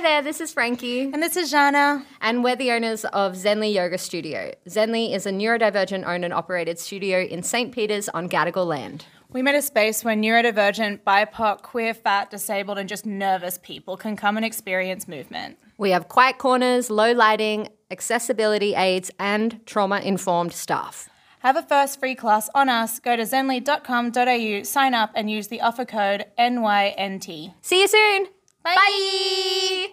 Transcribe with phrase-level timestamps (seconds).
[0.00, 1.02] Hi there, this is Frankie.
[1.02, 2.06] And this is Jana.
[2.22, 4.50] And we're the owners of Zenly Yoga Studio.
[4.66, 7.70] Zenly is a neurodivergent owned and operated studio in St.
[7.70, 9.04] Peter's on Gadigal land.
[9.28, 14.16] We made a space where neurodivergent, BIPOC, queer, fat, disabled, and just nervous people can
[14.16, 15.58] come and experience movement.
[15.76, 21.10] We have quiet corners, low lighting, accessibility aids, and trauma informed staff.
[21.40, 23.00] Have a first free class on us.
[23.00, 27.52] Go to zenly.com.au, sign up, and use the offer code NYNT.
[27.60, 28.28] See you soon.
[28.62, 28.74] Bye.
[28.76, 29.86] Bye.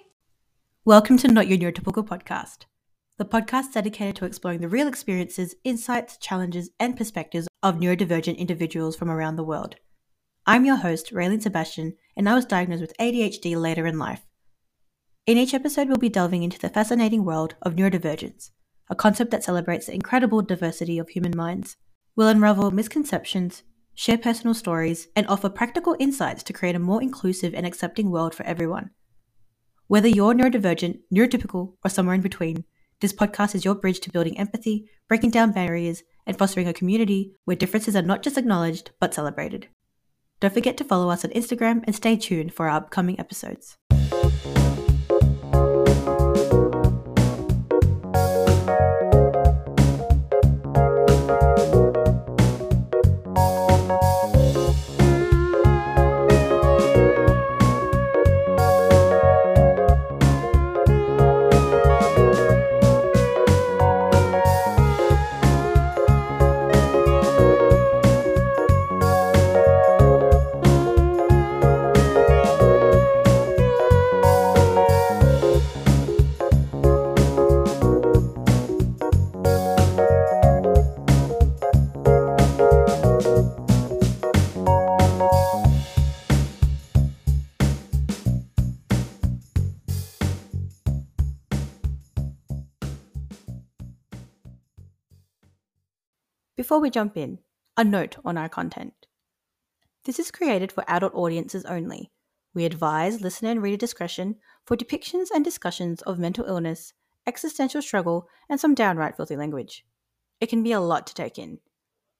[0.83, 2.65] Welcome to Not Your Neurotypical podcast,
[3.17, 8.97] the podcast dedicated to exploring the real experiences, insights, challenges, and perspectives of neurodivergent individuals
[8.97, 9.75] from around the world.
[10.45, 14.27] I'm your host, Raylene Sebastian, and I was diagnosed with ADHD later in life.
[15.25, 18.51] In each episode, we'll be delving into the fascinating world of neurodivergence,
[18.89, 21.77] a concept that celebrates the incredible diversity of human minds.
[22.17, 23.63] We'll unravel misconceptions,
[23.97, 28.35] share personal stories, and offer practical insights to create a more inclusive and accepting world
[28.35, 28.91] for everyone.
[29.87, 32.63] Whether you're neurodivergent, neurotypical, or somewhere in between,
[33.01, 37.33] this podcast is your bridge to building empathy, breaking down barriers, and fostering a community
[37.45, 39.67] where differences are not just acknowledged, but celebrated.
[40.39, 43.77] Don't forget to follow us on Instagram and stay tuned for our upcoming episodes.
[96.67, 97.39] Before we jump in,
[97.77, 99.07] a note on our content.
[100.03, 102.11] This is created for adult audiences only.
[102.53, 106.91] We advise listener and reader discretion for depictions and discussions of mental illness,
[107.25, 109.85] existential struggle, and some downright filthy language.
[110.41, 111.59] It can be a lot to take in.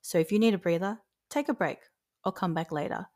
[0.02, 1.00] So if you need a breather,
[1.30, 1.80] take a break
[2.24, 3.08] or come back later.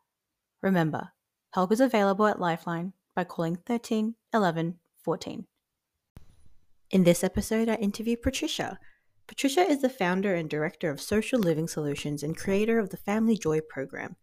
[0.61, 1.13] Remember,
[1.53, 5.47] help is available at Lifeline by calling 13 11 14.
[6.89, 8.77] In this episode, I interview Patricia,
[9.31, 13.37] Patricia is the founder and director of Social Living Solutions and creator of the Family
[13.37, 14.17] Joy program.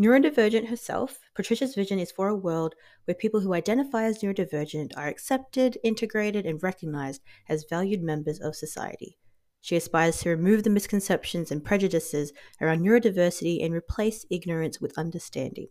[0.00, 2.74] Neurodivergent herself, Patricia's vision is for a world
[3.04, 8.56] where people who identify as neurodivergent are accepted, integrated, and recognized as valued members of
[8.56, 9.16] society.
[9.60, 15.68] She aspires to remove the misconceptions and prejudices around neurodiversity and replace ignorance with understanding.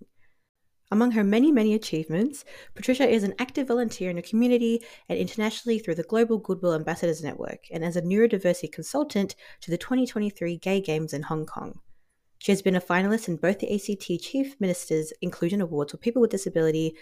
[0.90, 5.80] Among her many, many achievements, Patricia is an active volunteer in the community and internationally
[5.80, 10.80] through the Global Goodwill Ambassadors Network and as a neurodiversity consultant to the 2023 Gay
[10.80, 11.80] Games in Hong Kong.
[12.40, 16.22] She has been a finalist in both the ACT Chief Minister's Inclusion Awards for People
[16.22, 16.96] with Disability.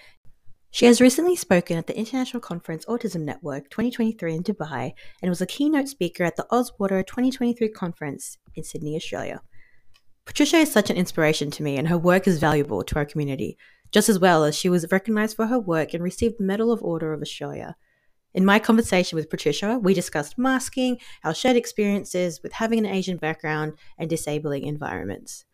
[0.72, 5.41] She has recently spoken at the International Conference Autism Network 2023 in Dubai and was
[5.41, 9.41] a keynote speaker at the Ozwater 2023 conference in Sydney, Australia.
[10.25, 13.59] Patricia is such an inspiration to me, and her work is valuable to our community
[13.91, 16.84] just as well as she was recognised for her work and received the Medal of
[16.84, 17.75] Order of Australia.
[18.34, 23.18] In my conversation with Patricia, we discussed masking, our shared experiences with having an Asian
[23.18, 25.46] background, and disabling environments.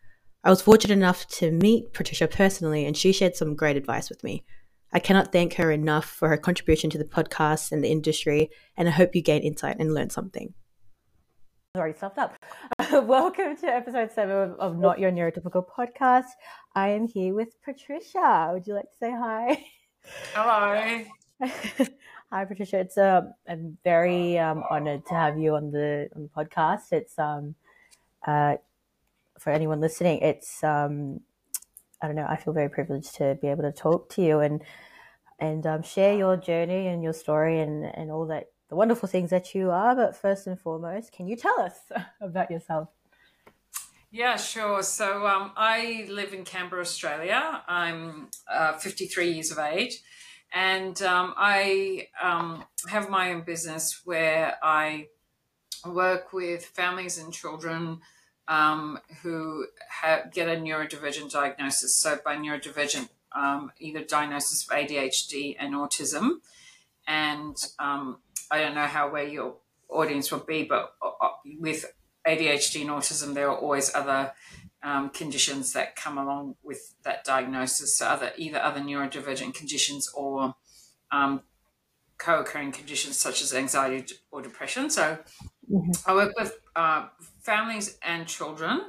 [0.44, 4.24] I was fortunate enough to meet Patricia personally, and she shared some great advice with
[4.24, 4.44] me.
[4.92, 8.88] I cannot thank her enough for her contribution to the podcast and the industry, and
[8.88, 10.54] I hope you gain insight and learn something
[11.78, 12.36] already stuffed up.
[12.92, 16.26] welcome to episode seven of, of, Not Your Neurotypical podcast.
[16.76, 18.50] I am here with Patricia.
[18.52, 19.66] Would you like to say hi?
[20.34, 21.06] Hello.
[22.30, 22.80] hi, Patricia.
[22.80, 26.92] It's uh, I'm very um, honored to have you on the on the podcast.
[26.92, 27.56] It's um,
[28.28, 28.56] uh,
[29.40, 31.22] for anyone listening, it's um,
[32.02, 32.28] I don't know.
[32.28, 34.62] I feel very privileged to be able to talk to you and
[35.40, 39.30] and um, share your journey and your story and and all that the wonderful things
[39.30, 39.94] that you are.
[39.96, 41.78] But first and foremost, can you tell us
[42.22, 42.88] about yourself?
[44.10, 44.82] Yeah, sure.
[44.82, 47.62] So um, I live in Canberra, Australia.
[47.68, 50.02] I'm uh, 53 years of age,
[50.54, 55.08] and um, I um, have my own business where I
[55.86, 58.00] work with families and children
[58.48, 59.66] um, who
[60.02, 61.98] have, get a neurodivergent diagnosis.
[61.98, 66.40] So by neurodivergent, um, either diagnosis of ADHD and autism,
[67.08, 68.18] and um,
[68.52, 69.56] I don't know how where your
[69.90, 71.86] audience will be, but uh, uh, with
[72.28, 74.34] ADHD and autism, there are always other
[74.84, 77.98] um, conditions that come along with that diagnosis.
[77.98, 80.56] So other either other neurodivergent conditions or
[81.12, 81.42] um,
[82.18, 84.90] co-occurring conditions such as anxiety or depression.
[84.90, 85.18] So
[86.06, 87.08] I work with uh,
[87.42, 88.82] families and children,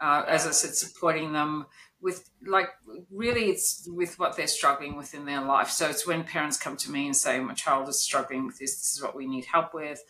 [0.00, 1.66] uh, as I said, supporting them
[2.02, 2.68] with like
[3.10, 5.68] really it's with what they're struggling with in their life.
[5.70, 8.76] So it's when parents come to me and say, "My child is struggling with this.
[8.76, 10.02] This is what we need help with."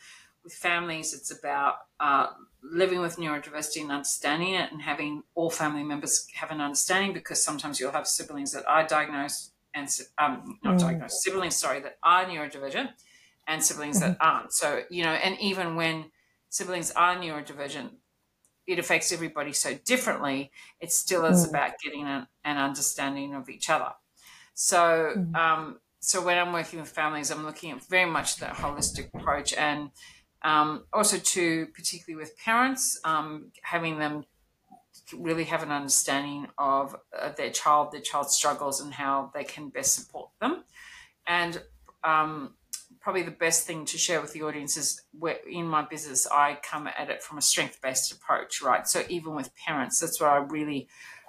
[0.43, 2.29] With families, it's about uh,
[2.63, 7.13] living with neurodiversity and understanding it, and having all family members have an understanding.
[7.13, 9.89] Because sometimes you'll have siblings that are diagnosed and
[10.19, 10.81] um, not Mm.
[10.81, 12.91] diagnosed siblings, sorry, that are neurodivergent,
[13.47, 14.53] and siblings that aren't.
[14.53, 16.11] So you know, and even when
[16.49, 17.91] siblings are neurodivergent,
[18.71, 20.51] it affects everybody so differently.
[20.81, 21.51] It still is Mm.
[21.51, 23.93] about getting an, an understanding of each other.
[24.55, 25.35] So, Mm.
[25.37, 29.53] um, so when I'm working with families, I'm looking at very much that holistic approach,
[29.55, 29.91] and
[30.43, 34.25] um, also to particularly with parents, um, having them
[35.13, 39.69] really have an understanding of uh, their child, their child's struggles, and how they can
[39.69, 40.65] best support them.
[41.27, 41.63] And
[42.05, 42.55] um,
[43.01, 46.59] probably the best thing to share with the audience is where in my business I
[46.63, 48.87] come at it from a strength based approach, right?
[48.87, 50.89] So even with parents, that's what I really,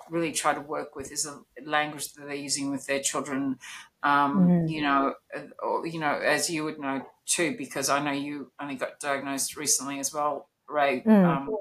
[0.10, 3.58] really try to work with is a language that they're using with their children.
[4.04, 4.70] Um, Mhm.
[4.70, 5.16] You know,
[5.60, 9.56] or, you know, as you would know too, because I know you only got diagnosed
[9.56, 11.26] recently as well, Ray, Mm.
[11.26, 11.58] um,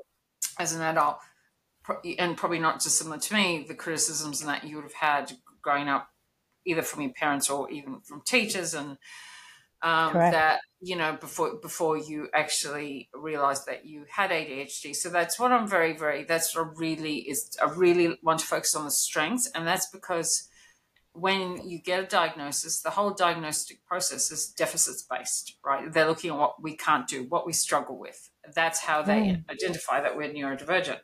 [0.59, 1.19] as an adult,
[2.19, 6.11] and probably not dissimilar to me, the criticisms that you would have had growing up,
[6.65, 8.99] either from your parents or even from teachers and
[9.83, 14.95] um, that you know before before you actually realize that you had ADHD.
[14.95, 18.47] So that's what I'm very very that's what I really is I really want to
[18.47, 20.49] focus on the strengths, and that's because
[21.13, 25.93] when you get a diagnosis, the whole diagnostic process is deficits based, right?
[25.93, 28.31] They're looking at what we can't do, what we struggle with.
[28.55, 29.51] That's how they Mm.
[29.51, 31.01] identify that we're neurodivergent.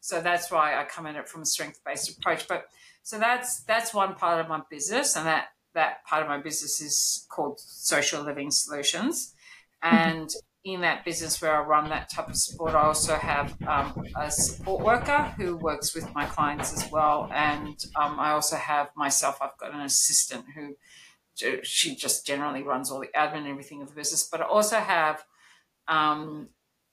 [0.00, 2.46] So that's why I come at it from a strength based approach.
[2.46, 2.66] But
[3.02, 6.80] so that's that's one part of my business, and that that part of my business
[6.80, 9.34] is called Social Living Solutions.
[9.82, 10.30] And
[10.64, 14.30] in that business where I run that type of support, I also have um, a
[14.30, 17.30] support worker who works with my clients as well.
[17.32, 20.76] And um, I also have myself, I've got an assistant who
[21.62, 24.24] she just generally runs all the admin and everything of the business.
[24.24, 25.24] But I also have,
[25.86, 26.48] um,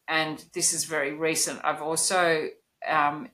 [0.08, 2.50] and this is very recent, I've also,
[2.88, 3.30] um,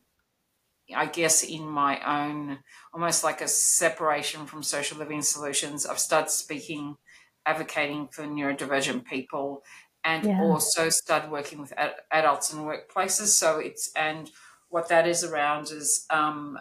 [0.96, 2.60] I guess, in my own,
[2.94, 6.98] almost like a separation from social living solutions, I've started speaking,
[7.46, 9.64] advocating for neurodivergent people
[10.04, 10.38] and Yeah.
[10.38, 13.28] also started working with ad- adults in workplaces.
[13.28, 14.32] So it's, and
[14.70, 16.58] what that is around is um,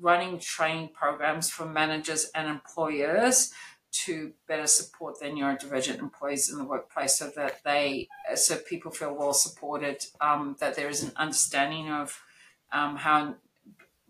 [0.00, 3.52] running training programs for managers and employers
[3.92, 9.14] to better support their neurodivergent employees in the workplace so that they so people feel
[9.14, 12.20] well supported um, that there is an understanding of
[12.72, 13.34] um, how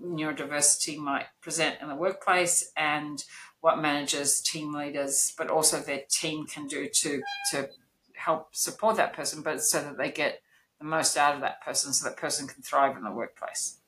[0.02, 3.24] neurodiversity might present in the workplace and
[3.60, 7.68] what managers team leaders but also their team can do to to
[8.14, 10.42] help support that person but so that they get
[10.78, 13.78] the most out of that person so that person can thrive in the workplace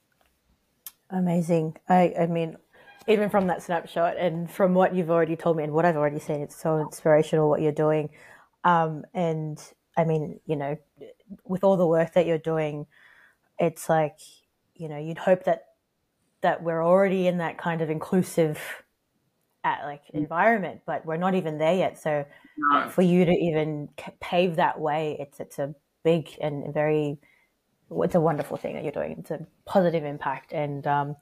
[1.11, 1.77] Amazing.
[1.89, 2.57] I, I mean,
[3.07, 6.19] even from that snapshot and from what you've already told me and what I've already
[6.19, 8.11] seen, it's so inspirational what you're doing.
[8.65, 9.63] Um, and
[9.97, 10.77] I mean, you know,
[11.45, 12.87] with all the work that you're doing,
[13.59, 14.19] it's like,
[14.77, 15.65] you know, you'd hope that
[16.43, 18.61] that we're already in that kind of inclusive
[19.65, 21.99] at like environment, but we're not even there yet.
[21.99, 22.25] So
[22.59, 22.89] no.
[22.89, 23.89] for you to even
[24.21, 25.75] pave that way, it's it's a
[26.05, 27.19] big and very
[27.91, 29.17] it's a wonderful thing that you're doing.
[29.19, 31.17] It's a positive impact, and um,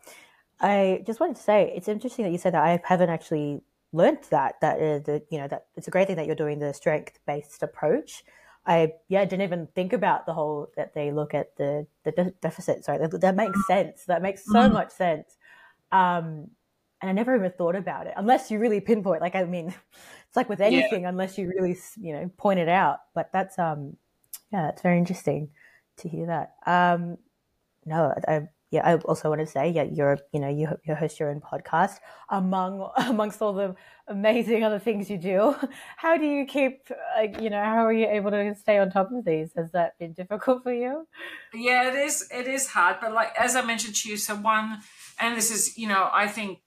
[0.60, 2.62] I just wanted to say it's interesting that you said that.
[2.62, 3.62] I haven't actually
[3.92, 6.58] learnt that that uh, the you know that it's a great thing that you're doing
[6.58, 8.24] the strength based approach.
[8.66, 12.30] I yeah didn't even think about the whole that they look at the the de-
[12.42, 12.84] deficit.
[12.84, 14.04] Sorry, that, that makes sense.
[14.06, 14.72] That makes so Mhm.
[14.72, 15.36] much sense.
[15.92, 16.50] Um,
[17.00, 19.20] and I never even thought about it unless you really pinpoint.
[19.22, 19.68] Like I mean,
[20.28, 20.88] it's like with Yeah.
[20.88, 23.00] anything, unless you really you know point it out.
[23.14, 23.96] But that's um
[24.52, 25.50] yeah, it's very interesting
[25.98, 26.54] to hear that.
[26.66, 27.18] Um,
[27.86, 31.20] no, I yeah, I also want to say yeah, you're you know you you host
[31.20, 33.76] your own podcast among amongst all the
[34.08, 35.54] amazing other things you do.
[35.96, 39.10] How do you keep like you know how are you able to stay on top
[39.12, 39.52] of these?
[39.56, 41.06] Has that been difficult for you?
[41.52, 42.28] Yeah, it is.
[42.32, 44.80] It is hard, but like as I mentioned to you, so one,
[45.20, 46.60] and this is, you know, I think,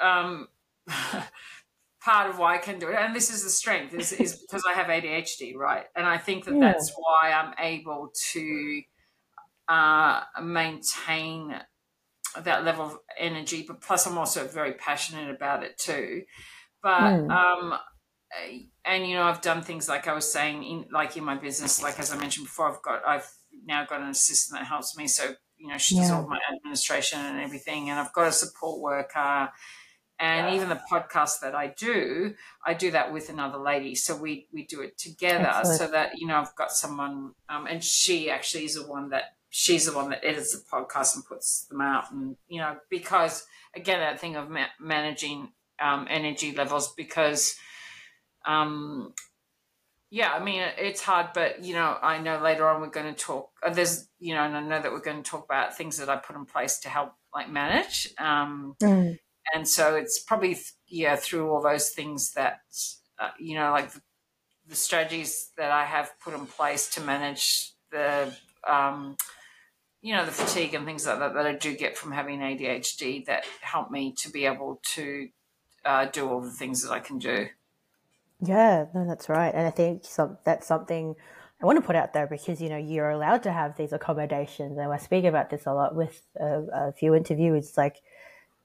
[0.00, 0.48] um,
[2.00, 4.64] part of why I can do it, and this is the strength, is is because
[4.68, 5.86] I have ADHD, right?
[5.94, 6.72] And I think that Yeah.
[6.72, 8.82] that's why I'm able to
[9.68, 11.60] uh, maintain
[12.42, 13.64] that level of energy.
[13.66, 16.24] But plus, I'm also very passionate about it too.
[16.82, 17.30] But Mm.
[17.30, 17.74] um,
[18.84, 21.82] and you know, I've done things like I was saying, in like in my business,
[21.82, 23.30] like as I mentioned before, I've got I've
[23.64, 25.06] now got an assistant that helps me.
[25.06, 26.16] So you know, she does Yeah.
[26.16, 29.50] all my administration and everything, and I've got a support worker,
[30.18, 32.34] and even the podcast that I do,
[32.66, 33.94] I do that with another lady.
[33.94, 35.64] So we we do it together, Excellent.
[35.64, 39.24] so that you know I've got someone, um, and she actually is the one that
[39.54, 43.46] she's the one that edits the podcast and puts them out, and you know because
[43.76, 47.54] again that thing of ma- managing um, energy levels because.
[48.44, 49.14] Um,
[50.10, 53.18] yeah, I mean it's hard, but you know I know later on we're going to
[53.18, 53.50] talk.
[53.62, 56.10] Uh, there's you know, and I know that we're going to talk about things that
[56.10, 58.08] I put in place to help like manage.
[58.18, 59.18] Um, Mm.
[59.54, 62.60] and so it's probably yeah through all those things that
[63.18, 64.02] uh, you know like the,
[64.68, 68.36] the strategies that i have put in place to manage the
[68.68, 69.16] um,
[70.02, 73.24] you know the fatigue and things like that that i do get from having adhd
[73.26, 75.30] that help me to be able to
[75.84, 77.48] uh, do all the things that i can do
[78.40, 79.54] Yeah, no, that's right.
[79.54, 81.14] And I think some, that's something
[81.62, 84.78] I want to put out there because, you know, you're allowed to have these accommodations.
[84.78, 87.76] And I speak about this a lot with a, a few interviews.
[87.76, 88.02] Like,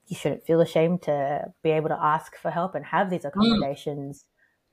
[0.08, 4.26] you shouldn't feel ashamed to be able to ask for help and have these accommodations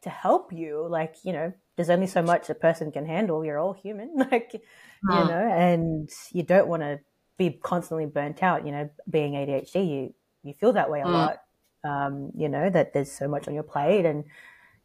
[0.04, 0.86] to help you.
[0.88, 3.44] Like, you know, there's only so much a person can handle.
[3.44, 4.14] You're all human.
[4.30, 7.00] Like, you know, and you don't want to
[7.36, 8.64] be constantly burnt out.
[8.66, 11.12] You know, being ADHD, you, you feel that way a Mm.
[11.12, 11.38] lot.
[11.84, 14.24] Um, you know, that there's so much on your plate and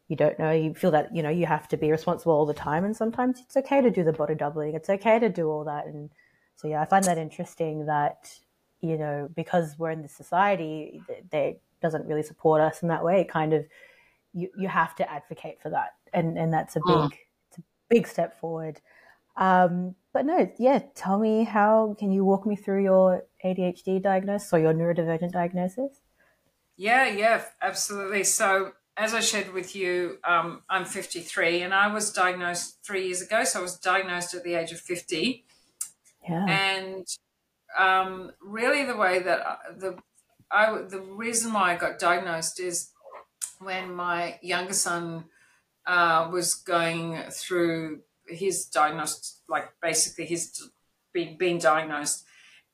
[0.08, 2.52] you don't know, you feel that, you know, you have to be responsible all the
[2.52, 2.84] time.
[2.84, 4.74] And sometimes it's okay to do the body doubling.
[4.74, 5.86] It's okay to do all that.
[5.86, 6.10] And
[6.56, 8.34] so, yeah, I find that interesting that,
[8.80, 13.04] you know, because we're in this society that that doesn't really support us in that
[13.04, 13.64] way, it kind of,
[14.32, 15.94] you, you have to advocate for that.
[16.12, 17.10] And, and that's a big, Mm.
[17.48, 18.80] it's a big step forward.
[19.36, 24.52] Um, but no, yeah, tell me how, can you walk me through your ADHD diagnosis
[24.52, 26.00] or your neurodivergent diagnosis?
[26.76, 28.24] Yeah, yeah, absolutely.
[28.24, 33.22] So, as I shared with you, um, I'm 53 and I was diagnosed three years
[33.22, 33.44] ago.
[33.44, 35.44] So, I was diagnosed at the age of 50.
[36.28, 36.46] Yeah.
[36.48, 37.06] And
[37.78, 39.98] um, really, the way that I, the
[40.50, 42.90] I, the reason why I got diagnosed is
[43.60, 45.24] when my younger son
[45.86, 50.70] uh, was going through his diagnosed, like basically his
[51.12, 52.24] being being diagnosed,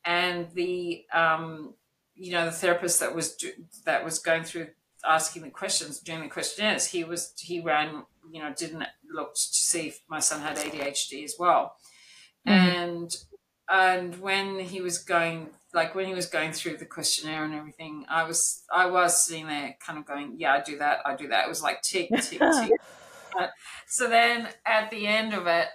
[0.04, 1.74] and the um,
[2.14, 3.36] you know the therapist that was
[3.84, 4.68] that was going through
[5.04, 8.02] asking the questions doing the questionnaires he was he ran
[8.32, 11.76] you know didn't look to see if my son had adhd as well.
[12.44, 13.14] And
[13.68, 18.04] and when he was going like when he was going through the questionnaire and everything
[18.08, 21.28] i was i was sitting there kind of going yeah i do that i do
[21.28, 22.72] that it was like tick tick tick
[23.32, 23.50] But-
[23.86, 25.68] so then at the end of it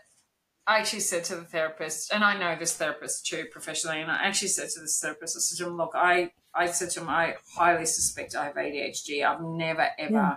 [0.68, 4.18] I actually said to the therapist, and I know this therapist too professionally, and I
[4.28, 7.10] actually said to this therapist, I said to him, look, I, I said to him,
[7.10, 9.26] I highly suspect I have ADHD.
[9.26, 10.36] I've never ever Yeah.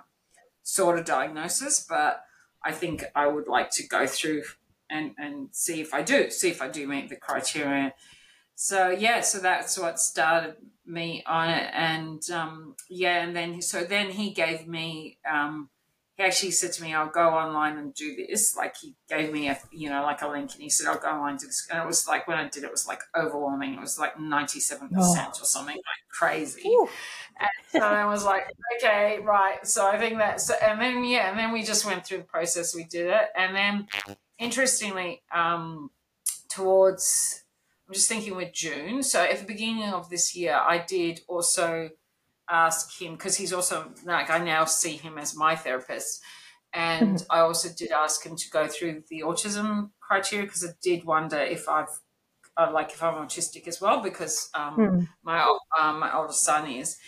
[0.62, 2.24] sought a diagnosis, but
[2.64, 4.44] I think I would like to go through
[4.88, 7.92] and, and see if I do, see if I do meet the criteria.
[8.54, 10.56] So yeah, so that's what started
[10.86, 15.70] me on it, and um, yeah, and then so then he gave me um,
[16.16, 18.56] he actually said to me, I'll go online and do this.
[18.56, 21.08] Like he gave me a, you know, like a link and he said, I'll go
[21.08, 21.66] online and do this.
[21.68, 23.74] And it was like, when I did it, was like overwhelming.
[23.74, 25.28] It was like 97% Oh.
[25.28, 26.68] or something like crazy.
[26.68, 26.88] Ooh.
[27.40, 28.46] And so I was like,
[28.76, 29.66] okay, right.
[29.66, 32.76] So I think that's and then, yeah, and then we just went through the process.
[32.76, 33.28] We did it.
[33.34, 33.88] And then
[34.38, 35.90] interestingly, um,
[36.48, 37.42] towards,
[37.86, 39.02] I'm just thinking with June.
[39.02, 41.90] So at the beginning of this year, I did also
[42.48, 46.22] ask him because he's also like I now see him as my therapist,
[46.74, 51.04] and I also did ask him to go through the autism criteria because I did
[51.04, 51.88] wonder if I've
[52.56, 55.08] uh, like if I'm autistic as well because um, Mm.
[55.22, 55.40] my
[55.80, 56.98] um, my older son is,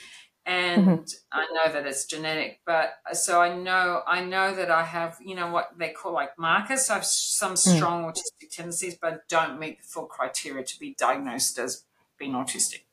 [0.46, 2.62] and I know that it's genetic.
[2.64, 6.12] But uh, so I know I know that I have you know what they call
[6.12, 6.86] like markers.
[6.86, 10.94] So I have some strong autistic tendencies, but don't meet the full criteria to be
[10.94, 11.84] diagnosed as
[12.18, 12.84] being autistic.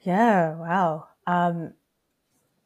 [0.00, 1.08] Yeah, wow.
[1.26, 1.74] Um,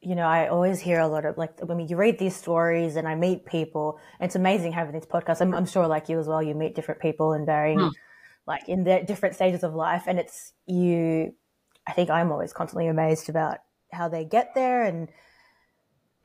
[0.00, 2.97] you know, I always hear a lot of like, I mean, you read these stories
[2.97, 4.00] and I meet people.
[4.21, 5.40] It's amazing having these podcasts.
[5.40, 7.88] I'm, I'm sure, like you as well, you meet different people in varying, Hmm.
[8.47, 10.04] like in their different stages of life.
[10.07, 11.35] And it's you,
[11.87, 13.59] I think I'm always constantly amazed about
[13.92, 15.09] how they get there and,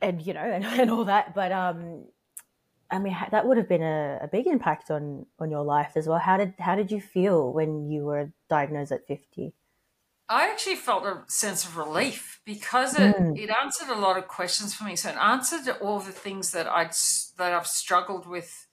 [0.00, 1.34] and, you know, and, and all that.
[1.34, 2.04] But, um,
[2.90, 6.06] I mean, that would have been a, a big impact on, on your life as
[6.06, 6.18] well.
[6.18, 9.52] How did, how did you feel when you were diagnosed at 50?
[10.28, 13.38] I actually felt a sense of relief because it, Mm.
[13.38, 14.96] it answered a lot of questions for me.
[14.96, 16.94] So it answered all the things that I'd
[17.36, 18.66] that I've struggled with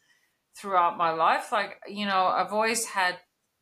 [0.55, 1.51] throughout my life.
[1.51, 3.17] Like you know, I've always had,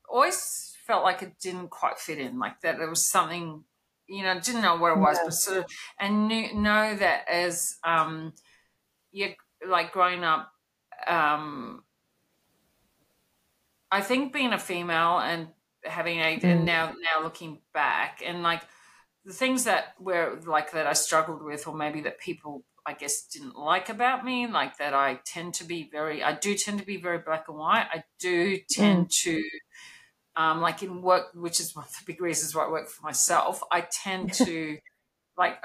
[0.07, 2.37] always felt like it didn't quite fit in.
[2.37, 3.63] Like that there was something,
[4.09, 5.65] you know, didn't know what it was, but sort of
[5.99, 8.33] and knew, know that as um,
[9.11, 9.35] you're
[9.67, 10.51] like growing up,
[11.07, 11.83] um,
[13.91, 15.49] I think being a female and
[15.83, 16.65] having a and Mm.
[16.65, 18.63] now now looking back and like
[19.25, 23.27] the things that were like that I struggled with, or maybe that people I guess
[23.27, 26.85] didn't like about me, like that I tend to be very, I do tend to
[26.85, 27.87] be very black and white.
[27.91, 29.21] I do tend mm.
[29.23, 29.43] to,
[30.35, 33.03] um, like in work, which is one of the big reasons why I work for
[33.03, 33.61] myself.
[33.71, 34.77] I tend to,
[35.37, 35.57] like,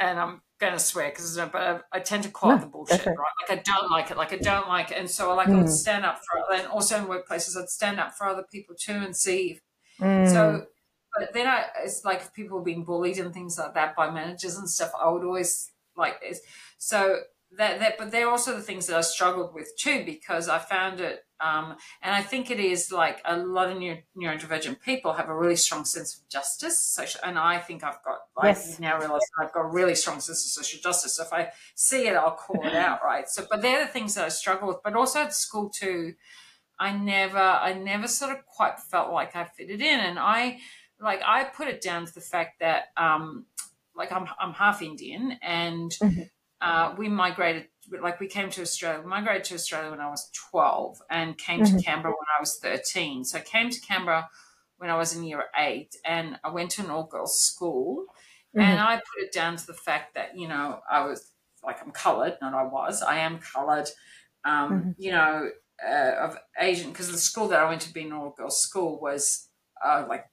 [0.00, 3.06] and I'm going to swear because, but I, I, tend to call no, the bullshit,
[3.06, 3.16] right.
[3.16, 3.48] right?
[3.48, 5.54] Like I don't like it, like I don't like it, and so I like mm.
[5.54, 8.74] I would stand up for, and also in workplaces I'd stand up for other people
[8.74, 9.60] too and see.
[10.00, 10.28] Mm.
[10.28, 10.66] So
[11.16, 14.68] but then I, it's like people being bullied and things like that by managers and
[14.68, 14.92] stuff.
[15.00, 16.40] I would always like this.
[16.78, 17.20] So
[17.56, 21.00] that, that, but they're also the things that I struggled with too, because I found
[21.00, 25.28] it, um, and I think it is like a lot of neuro, neurodivergent people have
[25.28, 26.78] a really strong sense of justice.
[26.78, 28.78] Social, and I think I've got, I yes.
[28.80, 31.16] now realize I've got a really strong sense of social justice.
[31.16, 33.28] So if I see it, I'll call it out, right?
[33.28, 36.14] So, but they're the things that I struggle with, but also at school too.
[36.80, 40.58] I never, I never sort of quite felt like I fitted in, and I,
[41.00, 43.46] like I put it down to the fact that um,
[43.98, 46.22] like I'm I'm half Indian and mm-hmm.
[46.60, 47.66] uh, we migrated
[48.00, 51.76] like we came to Australia migrated to Australia when I was 12 and came mm-hmm.
[51.76, 54.28] to Canberra when I was 13 so I came to Canberra
[54.78, 58.04] when I was in year 8 and I went to an all girls school
[58.56, 58.60] mm-hmm.
[58.60, 61.30] and I put it down to the fact that you know I was
[61.64, 63.88] like I'm colored not I was I am colored
[64.44, 64.90] um, mm-hmm.
[64.98, 65.50] you know
[65.86, 68.98] uh, of Asian because the school that I went to be an all girls school
[69.00, 69.48] was
[69.84, 70.26] uh, like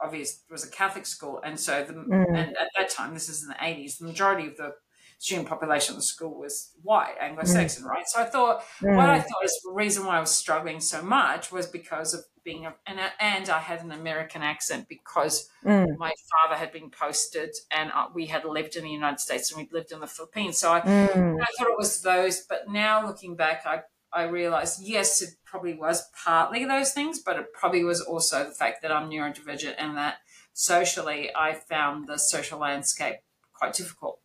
[0.00, 2.28] obvious was a Catholic school, and so the mm.
[2.28, 4.74] and at that time, this is in the eighties, the majority of the
[5.18, 7.88] student population of the school was white Anglo-Saxon, mm.
[7.88, 8.08] right?
[8.08, 8.96] So I thought mm.
[8.96, 12.22] what I thought is the reason why I was struggling so much was because of
[12.44, 15.86] being a, and and I had an American accent because mm.
[15.98, 19.60] my father had been posted and uh, we had lived in the United States and
[19.60, 20.58] we'd lived in the Philippines.
[20.58, 21.36] So I, mm.
[21.42, 23.82] I thought it was those, but now looking back, I
[24.12, 28.54] I realized, yes, it probably was partly those things, but it probably was also the
[28.54, 30.18] fact that I'm neurodivergent and that
[30.54, 33.16] socially I found the social landscape
[33.52, 34.20] quite difficult.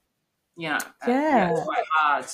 [0.55, 2.25] Know, yeah, uh, quite hard.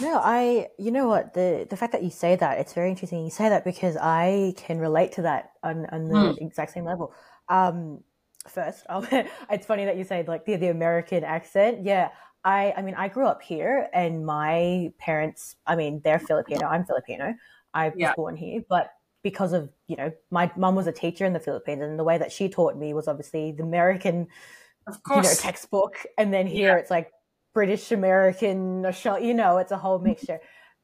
[0.00, 0.68] No, I.
[0.78, 3.24] You know what the the fact that you say that it's very interesting.
[3.24, 6.40] You say that because I can relate to that on on the mm.
[6.40, 7.12] exact same level.
[7.48, 8.02] Um,
[8.48, 11.84] first, it's funny that you say like the the American accent.
[11.84, 12.10] Yeah,
[12.44, 16.66] I, I mean, I grew up here, and my parents, I mean, they're Filipino.
[16.66, 17.34] I'm Filipino.
[17.74, 18.14] I was yeah.
[18.14, 21.82] born here, but because of you know, my mum was a teacher in the Philippines,
[21.82, 24.28] and the way that she taught me was obviously the American,
[25.08, 26.76] you know, textbook, and then here yeah.
[26.76, 27.10] it's like
[27.54, 28.84] British American,
[29.20, 30.08] you know, it's a whole mm-hmm.
[30.08, 30.40] mixture.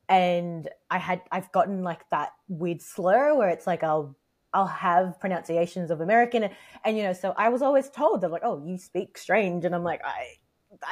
[0.08, 4.16] and I had, I've gotten like that weird slur where it's like I'll
[4.52, 8.30] I'll have pronunciations of American and, and, you know, so I was always told that
[8.30, 9.64] like, oh, you speak strange.
[9.64, 10.36] And I'm like, I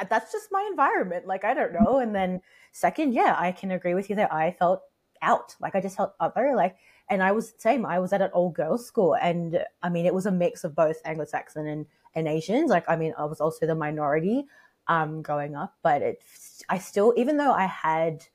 [0.09, 1.27] that's just my environment.
[1.27, 1.99] Like, I don't know.
[1.99, 2.41] And then
[2.73, 4.81] second, yeah, I can agree with you that I felt
[5.21, 5.55] out.
[5.61, 6.53] Like I just felt other.
[6.55, 6.75] Like,
[7.09, 7.85] and I was same.
[7.85, 10.75] I was at an all girls school, and I mean, it was a mix of
[10.75, 12.69] both Anglo-Saxon and and Asians.
[12.69, 14.45] Like, I mean, I was also the minority
[14.87, 16.21] um, growing up, but it,
[16.69, 18.25] I still, even though I had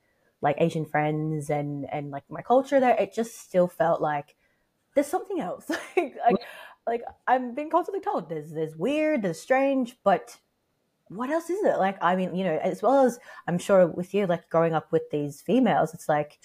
[0.40, 4.36] like Asian friends and and like my culture there, it just still felt like
[4.94, 5.68] there's something else.
[5.96, 6.36] like, like,
[6.86, 10.36] like I'm being constantly told there's there's weird, there's strange, but
[11.08, 11.78] what else is it?
[11.78, 14.92] Like, I mean, you know, as well as I'm sure with you, like growing up
[14.92, 16.38] with these females, it's like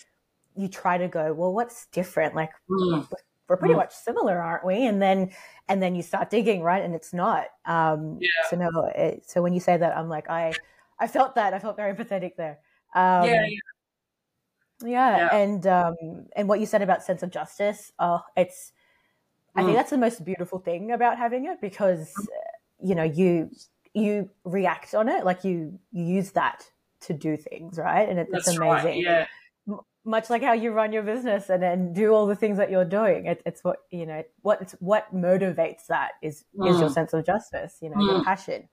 [0.56, 2.36] you try to go, well, what's different?
[2.36, 3.08] Like, mm.
[3.48, 3.78] We're pretty mm.
[3.78, 4.86] much similar, aren't we?
[4.86, 5.32] And then,
[5.68, 6.84] and then you start digging, right?
[6.84, 7.46] And it's not.
[7.66, 8.30] Um, yeah.
[8.50, 10.54] So no, it, so when you say that, I'm like, I,
[11.00, 11.54] I felt that.
[11.54, 12.60] I felt very empathetic there.
[12.96, 13.60] Um, yeah, yeah.
[14.86, 15.96] Yeah, and um,
[16.36, 18.74] and what you said about sense of justice, oh, it's.
[19.56, 19.76] I think mm.
[19.76, 22.26] that's the most beautiful thing about having it because, mm.
[22.84, 23.50] you know, you
[23.94, 26.68] you react on it, like you, you use that
[27.02, 28.10] to do things, right?
[28.10, 28.68] And it, it's amazing.
[28.68, 29.28] Right, yeah.
[30.06, 32.86] Much like how you run your business and, and do all the things that you're
[32.86, 33.26] doing.
[33.26, 36.70] It, it's what, you know, what, it's what motivates that is, mm.
[36.70, 36.94] is your mm.
[36.94, 38.12] sense of justice, you know, mm.
[38.12, 38.68] your passion.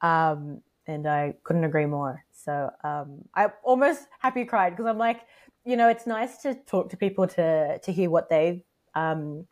[0.00, 2.24] Um, and I couldn't agree more.
[2.32, 5.20] So, um, I almost happy cried because I'm like,
[5.64, 8.62] you know, it's nice to talk to people to, to hear what they've,
[8.94, 9.46] um,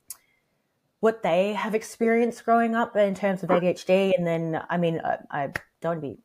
[1.00, 4.12] what they have experienced growing up in terms of ADHD.
[4.16, 6.18] And then, I mean, I, I don't be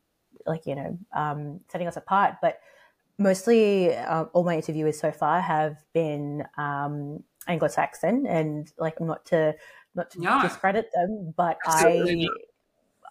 [0.46, 2.60] like, you know, um, setting us apart, but
[3.18, 9.54] mostly uh, all my interviewers so far have been um, Anglo-Saxon and like not to,
[9.94, 10.42] not to no.
[10.42, 12.28] discredit them, but Absolutely.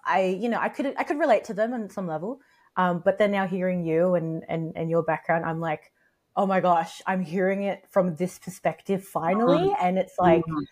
[0.06, 2.39] I, I, you know, I could, I could relate to them on some level.
[2.78, 5.91] Um, but then now hearing you and, and, and your background, I'm like,
[6.36, 9.70] oh my gosh, I'm hearing it from this perspective finally.
[9.70, 9.86] Mm-hmm.
[9.86, 10.63] And it's like, mm-hmm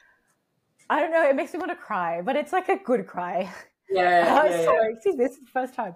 [0.89, 1.27] I don't know.
[1.27, 3.51] It makes me want to cry, but it's like a good cry.
[3.89, 4.41] Yeah.
[4.43, 4.93] oh, yeah, sorry.
[4.93, 5.23] Excuse me.
[5.23, 5.95] This is the first time.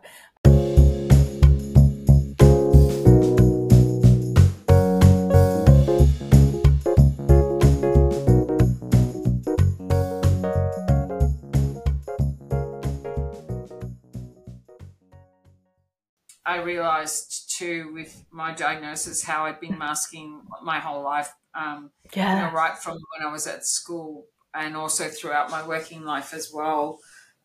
[16.47, 21.29] I realized too with my diagnosis how I'd been masking my whole life.
[21.53, 22.35] Um, Yeah.
[22.35, 26.33] you know, right from when I was at school and also throughout my working life
[26.33, 26.99] as well.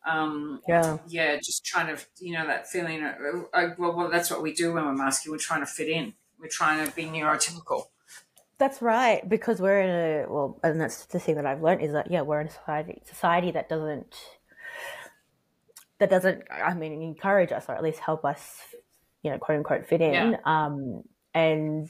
[0.05, 0.97] Um, Yeah.
[1.07, 3.03] yeah, just trying to, you know, that feeling.
[3.03, 3.15] Of,
[3.53, 5.31] uh, well, well, that's what we do when we're masking.
[5.33, 6.13] We're trying to fit in.
[6.39, 7.87] We're trying to be neurotypical.
[8.57, 11.91] That's right, because we're in a well, and that's the thing that I've learned is
[11.93, 14.15] that yeah, we're in a society society that doesn't
[15.99, 18.61] that doesn't I mean encourage us or at least help us,
[19.23, 20.13] you know, quote unquote fit in.
[20.13, 20.37] Yeah.
[20.45, 21.89] Um, and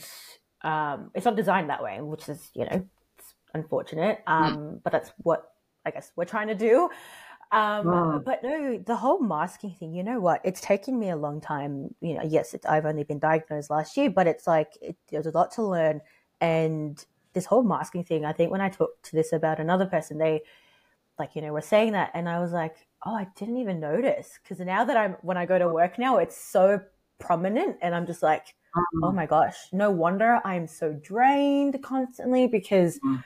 [0.61, 4.23] um, it's not designed that way, which is you know it's unfortunate.
[4.27, 5.51] Um, but that's what
[5.85, 6.89] I guess we're trying to do.
[7.51, 10.41] Um, But no, the whole masking thing, you know what?
[10.43, 11.93] It's taken me a long time.
[12.01, 15.27] You know, yes, it, I've only been diagnosed last year, but it's like it, there's
[15.27, 16.01] a lot to learn.
[16.41, 20.17] And this whole masking thing, I think when I talked to this about another person,
[20.17, 20.41] they
[21.19, 22.09] like, you know, were saying that.
[22.15, 24.39] And I was like, oh, I didn't even notice.
[24.41, 26.81] Because now that I'm, when I go to work now, it's so
[27.25, 27.77] prominent.
[27.81, 29.15] And I'm just like, oh mm.
[29.15, 33.23] my gosh, no wonder I'm so drained constantly because, mm.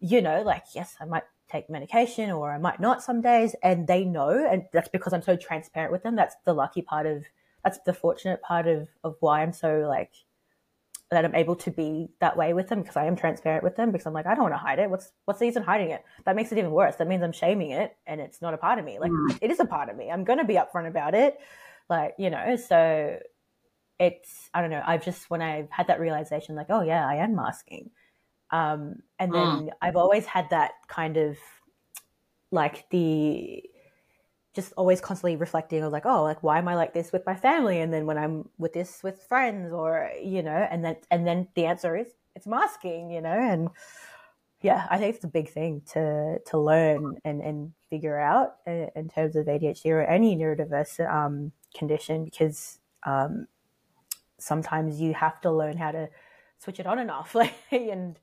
[0.00, 3.54] you know, like, yes, I might take medication or I might not some days.
[3.62, 4.46] And they know.
[4.50, 6.16] And that's because I'm so transparent with them.
[6.16, 7.24] That's the lucky part of,
[7.64, 10.12] that's the fortunate part of, of why I'm so like,
[11.10, 13.92] that I'm able to be that way with them because I am transparent with them
[13.92, 14.90] because I'm like I don't want to hide it.
[14.90, 16.04] What's what's the use in hiding it?
[16.24, 16.96] That makes it even worse.
[16.96, 18.98] That means I'm shaming it and it's not a part of me.
[18.98, 19.38] Like mm.
[19.40, 20.10] it is a part of me.
[20.10, 21.38] I'm gonna be upfront about it.
[21.88, 23.20] Like you know, so
[23.98, 24.82] it's I don't know.
[24.84, 27.90] I've just when I've had that realization, like oh yeah, I am masking.
[28.50, 31.36] Um, and then I've always had that kind of
[32.52, 33.62] like the
[34.54, 37.34] just always constantly reflecting of like, oh, like why am I like this with my
[37.34, 37.80] family?
[37.80, 41.48] And then when I'm with this with friends or you know, and then and then
[41.54, 43.70] the answer is it's masking, you know, and
[44.62, 48.88] yeah, I think it's a big thing to to learn and and figure out in,
[48.96, 53.46] in terms of ADHD or any neurodiverse um, condition because um,
[54.38, 56.10] sometimes you have to learn how to
[56.58, 58.18] switch it on and off, like and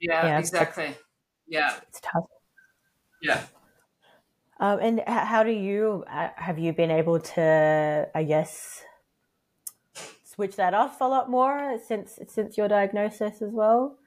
[0.00, 0.94] Yeah, Yeah, exactly.
[1.46, 2.26] Yeah, it's tough.
[3.20, 3.46] yeah.
[4.60, 8.84] Um, and how do you uh, have you been able to, I guess,
[10.24, 13.98] switch that off a lot more since since your diagnosis as well?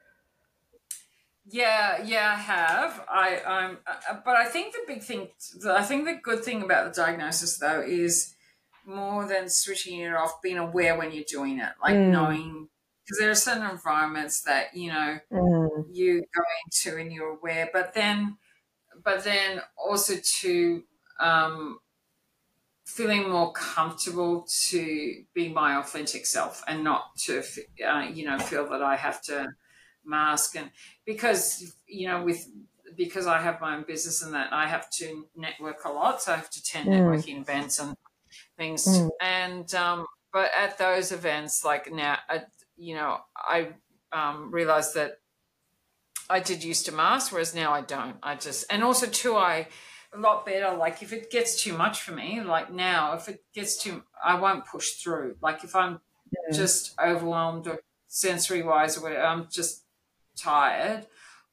[1.50, 3.06] Yeah, yeah, I have.
[3.10, 5.30] I, I'm, uh, but I think the big thing,
[5.66, 8.36] I think the good thing about the diagnosis though is
[8.88, 12.08] more than switching it off, being aware when you're doing it, like Mm.
[12.08, 12.70] knowing
[13.06, 17.70] because there are certain environments that you know Mm, you go into and you're aware,
[17.74, 18.38] but then,
[19.04, 20.84] but then also to
[21.20, 21.80] um,
[22.86, 27.44] feeling more comfortable to be my authentic self and not to,
[27.86, 29.50] uh, you know, feel that I have to
[30.06, 30.72] mask and
[31.06, 32.48] because you know with
[32.96, 36.32] because I have my own business and that I have to network a lot, so
[36.34, 36.94] I have to attend Mm.
[36.94, 37.96] networking events and
[38.58, 38.86] things.
[38.86, 39.10] Mm.
[39.22, 42.40] And um, but at those events, like now, uh,
[42.76, 43.70] you know, I
[44.12, 45.20] um, realized that
[46.30, 48.18] I did used to mask, whereas now I don't.
[48.22, 49.68] I just and also too, I
[50.14, 50.76] a lot better.
[50.76, 54.40] Like if it gets too much for me, like now, if it gets too, I
[54.40, 55.38] won't push through.
[55.42, 56.02] Like if I'm
[56.54, 59.86] just overwhelmed or sensory wise or whatever, I'm just
[60.36, 61.08] tired.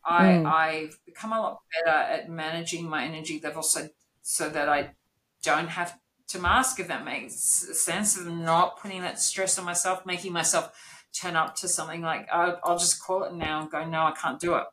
[0.04, 0.46] I Mm.
[0.46, 3.88] I've become a lot better at managing my energy level so
[4.22, 4.94] so that I
[5.42, 10.06] don't have to mask if that makes sense of not putting that stress on myself,
[10.06, 10.72] making myself
[11.12, 14.12] turn up to something like I'll, I'll just call it now and go, no, I
[14.12, 14.64] can't do it.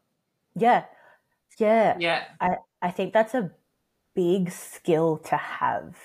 [0.56, 0.86] yeah,
[1.58, 1.96] yeah.
[2.00, 3.52] Yeah, I I think that's a
[4.16, 5.96] big skill to have,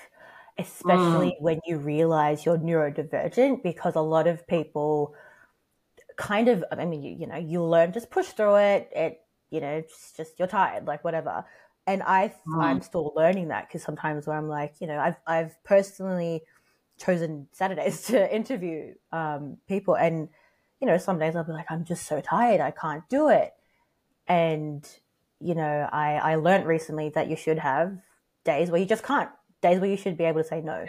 [0.57, 1.41] especially mm.
[1.41, 5.15] when you realize you're neurodivergent, because a lot of people
[6.17, 8.89] kind of, I mean, you, you know, you learn just push through it.
[8.95, 11.45] It, you know, it's just you're tired, like whatever.
[11.87, 15.63] And I, I'm still learning that because sometimes where I'm like, you know, I've, I've
[15.63, 16.43] personally
[16.99, 20.29] chosen Saturdays to interview um, people, and
[20.81, 23.53] you know, some days I'll be like, I'm just so tired, I can't do it.
[24.27, 24.87] And
[25.39, 27.97] you know, I, I learned recently that you should have
[28.43, 29.29] days where you just can't,
[29.61, 30.85] days where you should be able to say no.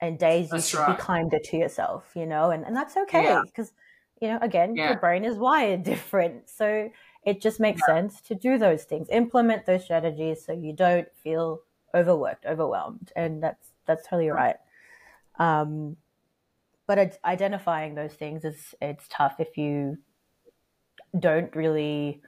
[0.00, 0.98] And days That's you should right.
[0.98, 3.42] be kinder to yourself, you know, and, and that's okay Yeah.
[3.42, 3.72] because,
[4.20, 4.88] you know, again, Yeah.
[4.88, 6.50] your brain is wired different.
[6.50, 6.90] So
[7.26, 11.60] it just makes sense to do those things, implement those strategies so you don't feel
[11.94, 13.12] overworked, overwhelmed.
[13.16, 14.56] And that's, that's totally right.
[15.38, 15.96] Um,
[16.86, 19.98] but identifying those things is, it's tough if you
[21.18, 22.22] don't really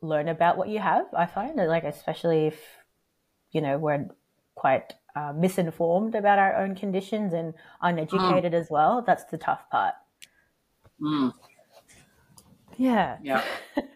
[0.00, 1.06] learn about what you have.
[1.14, 2.60] I find like, especially if
[3.52, 4.06] you know we're
[4.54, 9.02] quite uh, misinformed about our own conditions and uneducated as well.
[9.06, 9.94] That's the tough part.
[11.00, 11.32] Mm,
[12.76, 13.44] Yeah, yeah.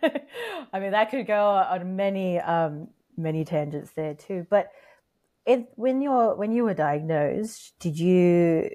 [0.72, 4.46] I mean that could go on many um, many tangents there too.
[4.48, 4.70] But
[5.46, 8.70] it, when you're when you were diagnosed, did you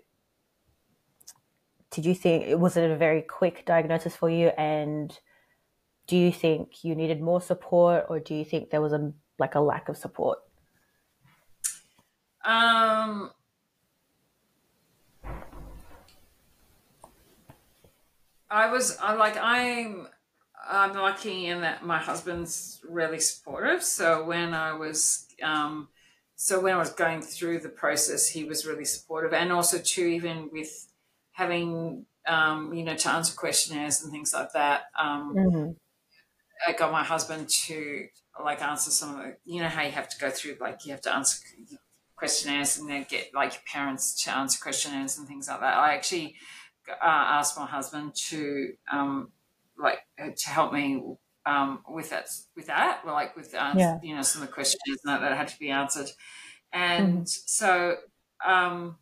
[1.93, 5.19] did you think it was it a very quick diagnosis for you and
[6.07, 9.53] do you think you needed more support or do you think there was a like
[9.53, 10.39] a lack of support
[12.43, 13.29] um
[18.53, 20.07] I was I like I'm
[20.69, 23.83] I'm lucky in that my husband's really supportive.
[23.83, 25.87] So when I was um,
[26.35, 30.05] so when I was going through the process, he was really supportive, and also too
[30.05, 30.87] even with
[31.31, 34.83] having um, you know to answer questionnaires and things like that.
[34.99, 35.71] Um, mm-hmm.
[36.67, 38.07] I got my husband to
[38.43, 40.91] like answer some of the you know how you have to go through like you
[40.91, 41.39] have to answer
[42.15, 45.75] questionnaires and then get like your parents to answer questionnaires and things like that.
[45.75, 46.35] I actually
[46.89, 49.31] uh, asked my husband to um,
[49.77, 51.01] like uh, to help me
[51.45, 53.99] um, with that with that like with uh, yeah.
[54.01, 56.09] you know some of the questions that, that had to be answered
[56.71, 57.23] and mm-hmm.
[57.25, 57.95] so
[58.45, 58.97] um,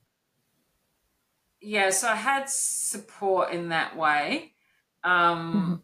[1.61, 4.53] yeah so i had support in that way
[5.03, 5.75] um, mm-hmm.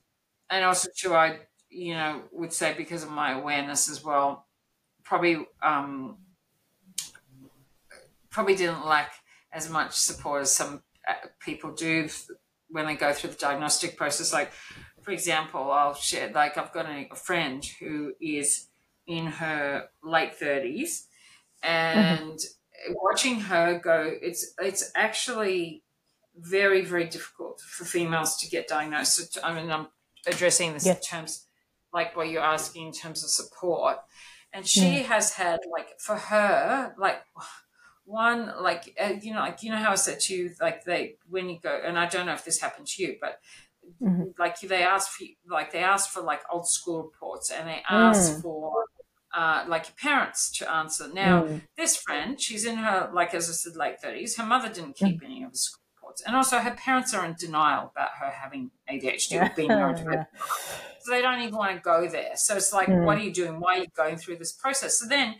[0.49, 4.47] and also too i you know would say because of my awareness as well
[5.03, 6.17] probably um,
[8.29, 9.13] probably didn't lack
[9.51, 10.81] as much support as some
[11.39, 12.07] people do
[12.69, 14.51] when they go through the diagnostic process like
[15.07, 18.67] for example, I'll share like I've got a, a friend who is
[19.07, 21.05] in her late 30s
[21.63, 22.93] and mm-hmm.
[22.93, 25.83] watching her go it's it's actually
[26.35, 29.87] very very difficult for females to get diagnosed i mean i'm
[30.27, 31.47] addressing this in terms
[31.93, 33.97] like what you're asking in terms of support
[34.53, 35.05] and she mm.
[35.05, 37.21] has had like for her like
[38.07, 41.15] one like uh, you know like you know how i said to you like they
[41.29, 43.39] when you go and i don't know if this happened to you but
[44.01, 44.23] Mm-hmm.
[44.37, 48.33] Like they ask for like they ask for like old school reports and they ask
[48.33, 48.41] mm.
[48.41, 48.73] for
[49.35, 51.09] uh, like your parents to answer.
[51.13, 51.61] Now mm.
[51.77, 54.35] this friend, she's in her like as I said late thirties.
[54.35, 55.25] Her mother didn't keep mm.
[55.25, 58.71] any of the school reports, and also her parents are in denial about her having
[58.89, 59.47] ADHD yeah.
[59.47, 60.27] or being neurodivergent.
[61.01, 62.35] so they don't even want to go there.
[62.35, 63.03] So it's like, mm.
[63.05, 63.59] what are you doing?
[63.59, 64.99] Why are you going through this process?
[64.99, 65.35] So then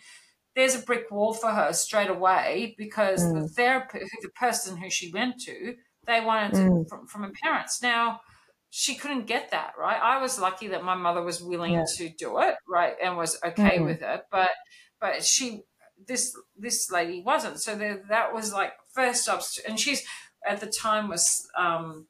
[0.58, 3.52] there's a brick wall for her straight away because the mm.
[3.52, 5.76] therapist, the person who she went to,
[6.08, 6.90] they wanted to, mm.
[6.90, 7.82] from, from her parents.
[7.82, 8.22] Now,
[8.70, 11.86] she couldn't get that right i was lucky that my mother was willing yeah.
[11.96, 13.86] to do it right and was okay mm-hmm.
[13.86, 14.50] with it but
[15.00, 15.62] but she
[16.06, 20.04] this this lady wasn't so there, that was like first obst- and she's
[20.46, 22.08] at the time was um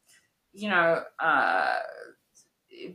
[0.52, 1.76] you know uh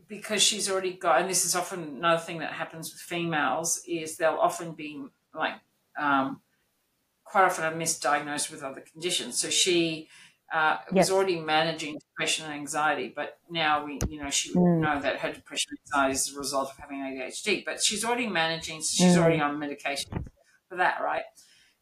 [0.09, 4.17] because she's already got and this is often another thing that happens with females is
[4.17, 5.05] they'll often be
[5.35, 5.55] like
[5.99, 6.41] um
[7.25, 10.09] quite often are misdiagnosed with other conditions so she
[10.53, 11.09] uh, yes.
[11.09, 14.81] was already managing depression and anxiety, but now we, you know, she mm.
[14.81, 17.65] know that her depression and anxiety is a result of having ADHD.
[17.65, 19.23] But she's already managing, so she's mm.
[19.23, 20.25] already on medication
[20.69, 21.23] for that, right?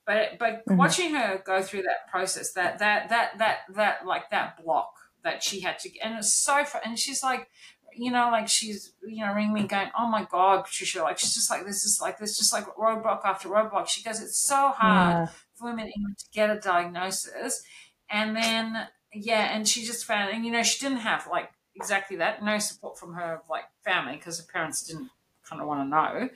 [0.07, 0.77] But but mm-hmm.
[0.77, 4.93] watching her go through that process, that that that that that like that block
[5.25, 7.49] that she had to, and it's so, and she's like,
[7.97, 11.35] you know, like she's, you know, ringing me going, oh my God, Patricia, like she's
[11.35, 13.89] just like, this is like, this just like roadblock after roadblock.
[13.89, 15.27] She goes, it's so hard yeah.
[15.55, 17.63] for women even to get a diagnosis.
[18.11, 22.17] And then, yeah, and she just found, and you know, she didn't have like exactly
[22.17, 25.11] that, no support from her like family because her parents didn't
[25.49, 26.29] kind of want to know.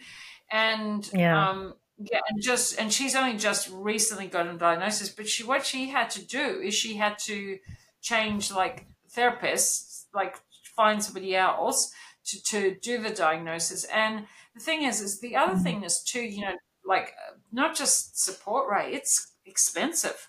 [0.51, 1.49] And, yeah.
[1.49, 5.65] um, yeah, and just and she's only just recently got a diagnosis, but she what
[5.65, 7.59] she had to do is she had to
[8.03, 8.87] change like
[9.17, 10.37] therapists, like
[10.77, 11.93] find somebody else
[12.27, 13.85] to, to do the diagnosis.
[13.85, 15.63] And the thing is, is the other mm-hmm.
[15.63, 16.55] thing is too, you know,
[16.87, 17.15] like
[17.53, 20.29] not just support rate, it's expensive,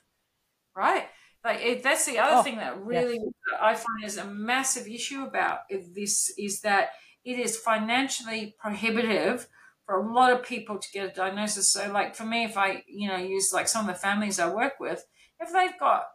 [0.75, 1.05] right?
[1.43, 3.60] Like it, that's the other oh, thing that really yes.
[3.62, 6.89] I find is a massive issue about this is that
[7.23, 9.47] it is financially prohibitive
[9.86, 11.69] for a lot of people to get a diagnosis.
[11.69, 14.51] So, like for me, if I you know use like some of the families I
[14.51, 15.05] work with,
[15.39, 16.05] if they've got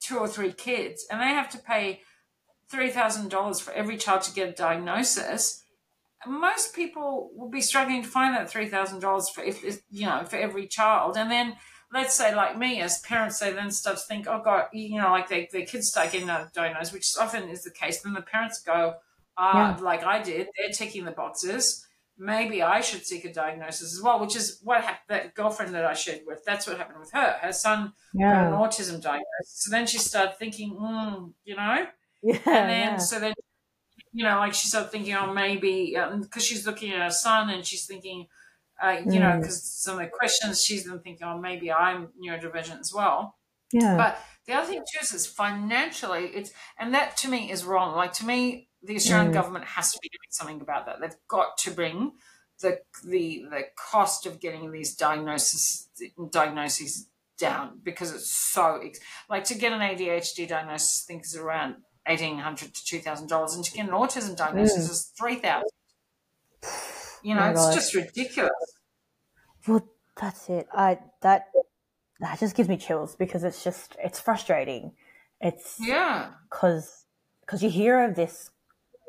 [0.00, 2.00] two or three kids and they have to pay
[2.70, 5.64] three thousand dollars for every child to get a diagnosis,
[6.26, 10.24] most people will be struggling to find that three thousand dollars for if you know
[10.24, 11.56] for every child, and then
[11.92, 15.10] let's say like me as parents they then start to think oh god you know
[15.10, 18.02] like they, their kids start getting diagnosed which often is the case.
[18.02, 18.94] Then the parents go
[19.36, 19.82] ah yeah.
[19.82, 21.84] like i did they're ticking the boxes.
[22.20, 25.84] Maybe i should seek a diagnosis as well which is what happened that girlfriend that
[25.84, 27.38] i shared with that's what happened with her.
[27.40, 28.50] Her son yeah.
[28.50, 29.24] got an autism diagnosis.
[29.46, 31.86] So then she started thinking mm, you know
[32.22, 32.96] yeah, and then yeah.
[32.96, 33.34] so then
[34.12, 37.50] you know like she started thinking oh maybe because um, she's looking at her son
[37.50, 38.26] and she's thinking
[38.80, 39.20] uh, you mm.
[39.20, 43.36] know, because some of the questions she's been thinking, oh, maybe I'm neurodivergent as well.
[43.72, 43.96] Yeah.
[43.96, 47.96] But the other thing too is financially, it's and that to me is wrong.
[47.96, 49.34] Like to me, the Australian mm.
[49.34, 51.00] government has to be doing something about that.
[51.00, 52.12] They've got to bring
[52.60, 55.88] the the the cost of getting these diagnosis
[56.30, 58.80] diagnoses down because it's so
[59.28, 61.76] like to get an ADHD diagnosis, I think is around
[62.08, 64.90] eighteen hundred to two thousand dollars, and to get an autism diagnosis mm.
[64.90, 65.68] is three thousand.
[67.22, 67.74] You know, Oh it's God.
[67.74, 68.52] just ridiculous.
[69.66, 69.86] Well,
[70.20, 70.66] that's it.
[70.72, 71.48] I that
[72.20, 74.92] that just gives me chills because it's just it's frustrating.
[75.40, 77.04] It's Yeah, because
[77.40, 78.50] because you hear of this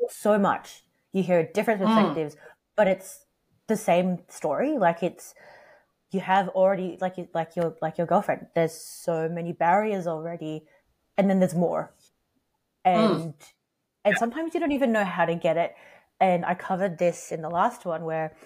[0.08, 0.84] so much.
[1.12, 1.86] You hear different mm.
[1.86, 2.36] perspectives,
[2.76, 3.24] but it's
[3.66, 4.78] the same story.
[4.78, 5.34] Like it's
[6.10, 8.46] you have already like you like your like your girlfriend.
[8.54, 10.66] There's so many barriers already,
[11.16, 11.92] and then there's more,
[12.84, 13.34] and
[14.04, 15.74] and sometimes you don't even know how to get it.
[16.20, 18.36] And I covered this in the last one where,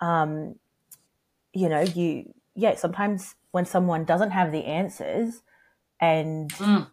[0.00, 0.56] um,
[1.52, 5.42] you know, you yeah sometimes when someone doesn't have the answers,
[6.00, 6.90] and Mm.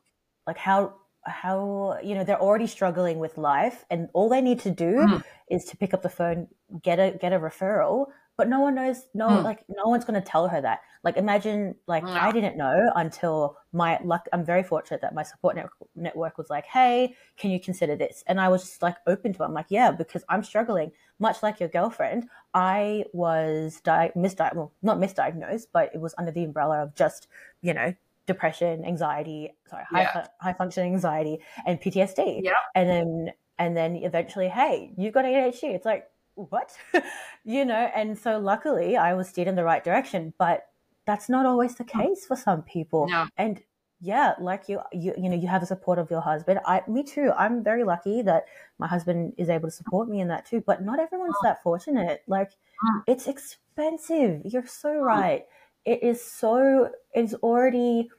[0.48, 4.72] like how how you know they're already struggling with life and all they need to
[4.72, 5.22] do Mm.
[5.50, 6.48] is to pick up the phone
[6.82, 8.08] get a get a referral
[8.42, 9.44] but no one knows no Mm.
[9.50, 12.12] like no one's going to tell her that like imagine like No.
[12.28, 13.36] i didn't know until
[13.72, 15.70] my luck i'm very fortunate that my support net-
[16.08, 19.44] network was like hey can you consider this and i was just like open to
[19.44, 22.22] it i'm like yeah because i'm struggling much like your girlfriend
[22.56, 27.28] i was di- misdiagnosed well not misdiagnosed but it was under the umbrella of just
[27.62, 27.94] you know
[28.28, 30.12] depression anxiety sorry high, Yeah.
[30.24, 31.36] fu- high functioning anxiety
[31.68, 32.54] and ptsd Yeah.
[32.76, 36.04] and then and then eventually hey you've got adhd it's like
[36.50, 36.72] what?
[37.44, 40.68] You know and so luckily i was steered in the right direction but
[41.08, 43.08] that's not always the case for some people.
[43.10, 43.26] No.
[43.38, 43.62] and
[44.00, 46.60] yeah like you, you you know you have the support of your husband.
[46.66, 47.32] I me too.
[47.38, 48.46] I'm very lucky that
[48.78, 52.22] my husband is able to support me in that too but not everyone's that fortunate.
[52.28, 52.52] Like
[52.84, 53.04] Mm.
[53.08, 54.42] it's expensive.
[54.46, 55.46] You're so right.
[55.86, 58.10] It is so it's already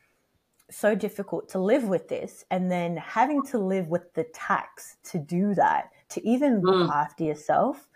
[0.71, 5.19] so difficult to live with this and then having to live with the tax to
[5.19, 6.95] do that to even look Mm.
[6.95, 7.89] after yourself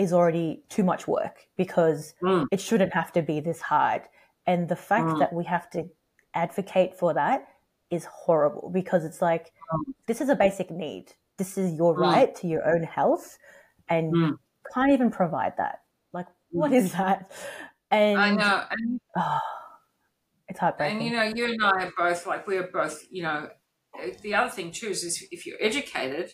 [0.00, 2.46] is already too much work because Mm.
[2.50, 4.02] it shouldn't have to be this hard
[4.46, 5.18] and the fact Mm.
[5.20, 5.80] that we have to
[6.34, 7.46] advocate for that
[7.90, 9.52] is horrible because it's like
[10.06, 12.00] this is a basic need this is your Mm.
[12.06, 13.26] right to your own health
[13.88, 14.30] and Mm.
[14.30, 15.76] you can't even provide that
[16.12, 16.28] like
[16.60, 17.30] what is that
[17.90, 19.40] and I know, and oh,
[20.48, 22.98] it's heartbreaking And you know, you and I are both like we're both.
[23.10, 23.48] You know,
[24.22, 26.32] the other thing too is, is if you're educated,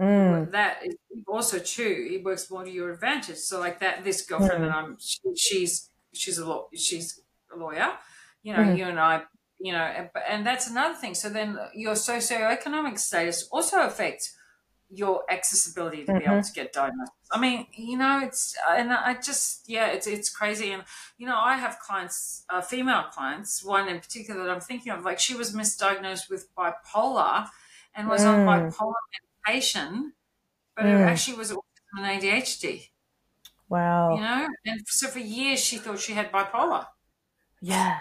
[0.00, 0.52] Mm.
[0.52, 0.96] that is
[1.28, 2.08] also true.
[2.10, 3.38] it works more to your advantage.
[3.38, 7.20] So like that, this girlfriend and I'm, she, she's she's a law, she's
[7.52, 7.98] a lawyer.
[8.42, 8.76] You know, Mhm.
[8.76, 9.24] you and I,
[9.58, 11.14] you know, and, and that's another thing.
[11.14, 14.36] So then your socioeconomic status also affects
[14.92, 17.12] your accessibility to be able to get diagnosed.
[17.30, 20.72] I mean, you know, it's and I just yeah, it's it's crazy.
[20.72, 20.84] And
[21.16, 25.04] you know, I have clients, uh, female clients, one in particular that I'm thinking of.
[25.04, 27.48] Like she was misdiagnosed with bipolar
[27.94, 28.44] and was on Mm.
[28.44, 28.94] bipolar
[29.46, 30.14] medication,
[30.76, 31.06] but it Mm.
[31.06, 32.90] actually was autism and ADHD.
[33.68, 36.86] wow You know, and so for years she thought she had bipolar.
[37.60, 38.00] Yeah,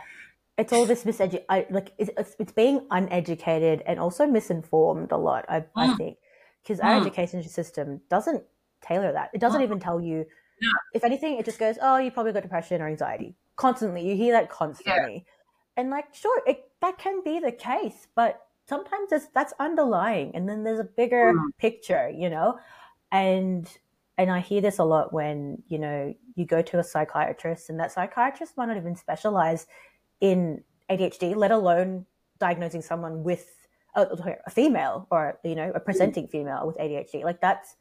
[0.58, 5.46] it's all this misedu- I like it's, it's being uneducated and also misinformed a lot.
[5.50, 5.98] I I Mm.
[5.98, 6.20] think
[6.64, 7.02] because our Mm.
[7.02, 8.46] education system doesn't
[8.82, 9.32] tailor that.
[9.34, 10.26] It doesn't even tell you.
[10.62, 10.72] No.
[10.94, 14.34] If anything, it just goes, "Oh, you probably got depression or anxiety." Constantly, you hear
[14.34, 15.28] that constantly,
[15.78, 20.48] and like, sure, it that can be the case, but sometimes it's, that's underlying, and
[20.48, 21.50] then there's a bigger Mm.
[21.58, 22.58] picture, you know,
[23.12, 23.68] and
[24.18, 27.80] and I hear this a lot when you know you go to a psychiatrist, and
[27.80, 29.66] that psychiatrist might not even specialize
[30.22, 32.06] in ADHD, let alone
[32.40, 33.48] diagnosing someone with
[33.96, 34.06] a,
[34.46, 37.24] a female or you know a presenting female with ADHD.
[37.24, 37.76] Like that's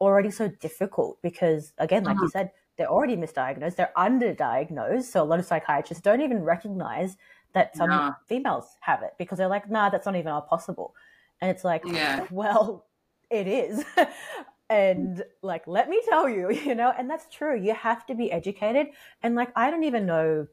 [0.00, 5.04] already so difficult because again, like you said, they're already misdiagnosed, they're underdiagnosed.
[5.04, 7.16] So a lot of psychiatrists don't even recognize
[7.52, 8.14] that some No.
[8.26, 10.94] females have it because they're like, nah, that's not even possible.
[11.40, 12.26] And it's like, Yeah.
[12.30, 12.86] well,
[13.30, 13.84] it is.
[14.70, 17.58] and like, let me tell you, you know, and that's true.
[17.58, 18.88] You have to be educated.
[19.22, 20.46] And like, I don't even know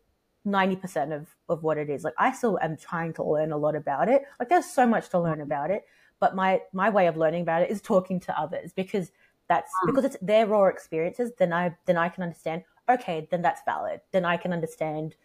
[0.45, 2.03] 90% of, of what it is.
[2.03, 4.23] Like, I still am trying to learn a lot about it.
[4.39, 5.85] Like, there's so much to learn about it.
[6.19, 9.11] But my, my way of learning about it is talking to others because
[9.49, 9.87] that's mm.
[9.87, 11.31] because it's their raw experiences.
[11.37, 14.01] Then I, then I can understand, okay, then that's valid.
[14.11, 15.15] Then I can understand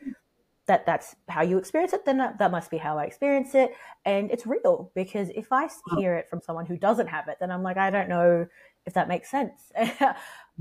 [0.70, 3.72] that that's how you experience it, then that, that must be how I experience it.
[4.04, 7.50] And it's real because if I hear it from someone who doesn't have it, then
[7.50, 8.46] I'm like, I don't know
[8.86, 9.72] if that makes sense.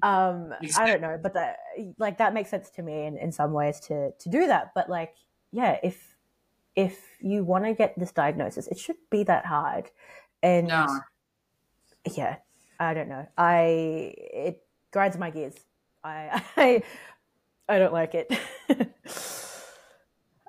[0.01, 1.57] um, I don't know, but that,
[1.99, 4.71] like, that makes sense to me in, in some ways to, to do that.
[4.73, 5.13] But like,
[5.51, 6.15] yeah, if,
[6.75, 9.91] if you want to get this diagnosis, it should be that hard.
[10.41, 10.87] And No.
[12.15, 12.37] yeah,
[12.79, 13.27] I don't know.
[13.37, 15.53] I, it grinds my gears.
[16.03, 16.83] I, I,
[17.67, 18.33] I don't like it.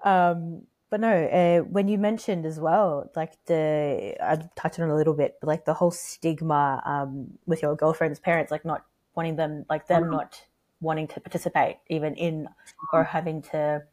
[0.05, 4.93] um, but no, uh, when you mentioned as well, like the I touched on it
[4.93, 8.87] a little bit, but like the whole stigma um, with your girlfriend's parents, like not
[9.15, 10.11] wanting them, like them Mhm.
[10.11, 10.47] not
[10.81, 12.49] wanting to participate even in
[12.93, 13.87] or having to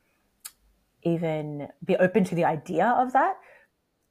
[1.03, 3.37] even be open to the idea of that,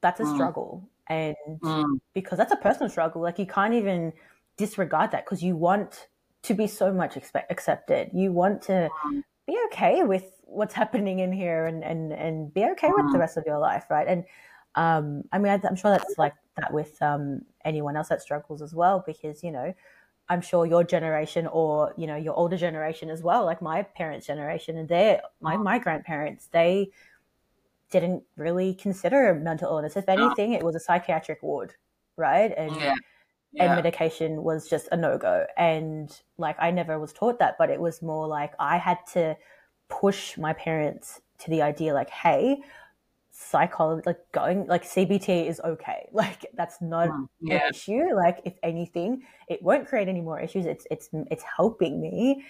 [0.03, 0.27] that's a Mm.
[0.27, 0.89] struggle.
[1.09, 1.99] And Mm.
[2.15, 4.15] because that's a personal struggle, like you can't even
[4.57, 6.09] disregard that because you want
[6.45, 8.11] to be so much expect- accepted.
[8.15, 9.23] You want to Mm.
[9.47, 13.21] be okay with what's happening in here and, and, and be okay with the Mm.
[13.21, 14.07] rest of your life, right?
[14.09, 14.25] And
[14.75, 18.63] um, I mean, I, I'm sure that's like that with um, anyone else that struggles
[18.63, 19.75] as well, because, you know,
[20.29, 24.27] I'm sure your generation or, you know, your older generation as well, like my parents'
[24.27, 26.91] generation and their, my, my grandparents, they
[27.91, 29.97] didn't really consider mental illness.
[29.97, 31.75] If anything, it was a psychiatric ward,
[32.17, 32.53] right?
[32.57, 32.95] And, Yeah.
[33.59, 35.47] and medication was just a no go.
[35.57, 39.37] And like I never was taught that, but it was more like I had to
[39.89, 42.59] push my parents to the idea like, hey,
[43.31, 46.09] psychology, like going, like CBT is okay.
[46.13, 47.29] Like that's not Mm.
[47.51, 48.15] an issue.
[48.15, 50.67] Like if anything, it won't create any more issues.
[50.67, 52.45] It's it's it's helping me.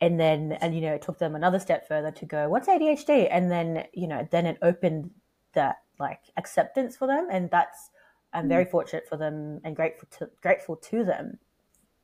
[0.00, 3.28] And then and you know it took them another step further to go, what's ADHD?
[3.30, 5.10] And then you know then it opened
[5.52, 7.90] that like acceptance for them, and that's
[8.32, 11.38] I'm very fortunate for them and grateful to grateful to them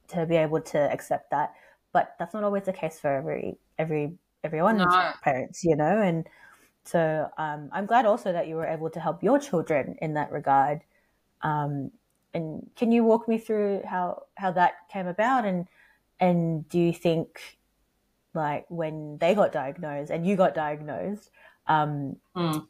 [0.09, 1.55] to be able to accept that.
[1.93, 5.13] But that's not always the case for every every everyone's No.
[5.23, 6.03] parents, you know.
[6.03, 6.27] And
[6.85, 10.33] so um, I'm glad also that you were able to help your children in that
[10.33, 10.83] regard.
[11.43, 11.91] Um,
[12.35, 15.45] and can you walk me through how how that came about?
[15.45, 15.69] And
[16.21, 17.59] and do you think
[18.35, 21.31] like when they got diagnosed and you got diagnosed,
[21.67, 22.69] um, Mm.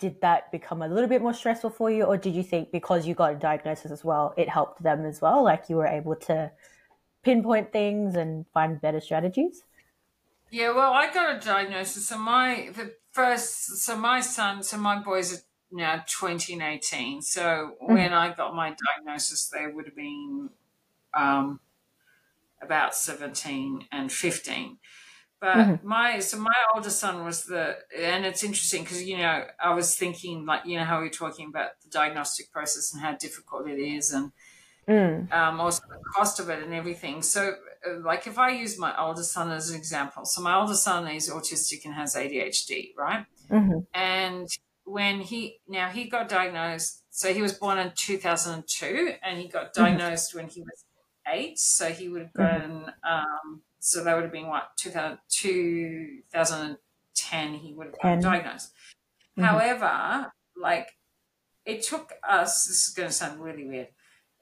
[0.00, 3.06] did that become a little bit more stressful for you, or did you think because
[3.06, 5.42] you got a diagnosis as well, it helped them as well?
[5.44, 6.50] Like you were able to
[7.24, 9.64] pinpoint things and find better strategies?
[10.54, 12.06] Yeah, well, I got a diagnosis.
[12.08, 15.42] So my the first, so my son, so my boys are
[15.72, 17.22] now twenty and eighteen.
[17.22, 20.50] So when I got my diagnosis, they would have been
[21.14, 21.60] um,
[22.62, 24.78] about seventeen and fifteen.
[25.40, 29.74] But my so my older son was the, and it's interesting because you know I
[29.74, 33.14] was thinking like you know how we are talking about the diagnostic process and how
[33.16, 34.32] difficult it is and
[34.88, 35.28] Mm.
[35.30, 37.22] um, also the cost of it and everything.
[37.22, 37.56] So,
[38.04, 41.28] like, if I use my oldest son as an example, so my oldest son is
[41.30, 43.26] autistic and has ADHD, right?
[43.50, 44.48] hmm And
[44.84, 49.14] when he now he got diagnosed, so he was born in two thousand and two,
[49.22, 50.84] and he got diagnosed when he was
[51.26, 51.58] eight.
[51.58, 57.72] So he would have gotten, um, so that would have been what 2000, 2010 He
[57.74, 58.20] would have 10.
[58.20, 58.72] diagnosed.
[59.38, 60.90] However, like,
[61.64, 62.66] it took us.
[62.66, 63.88] This is going to sound really weird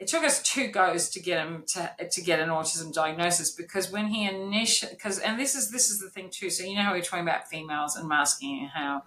[0.03, 3.91] it took us two goes to get him to to get an autism diagnosis because
[3.93, 6.83] when he initially because and this is this is the thing too so you know
[6.83, 9.03] how we're talking about females and masking and how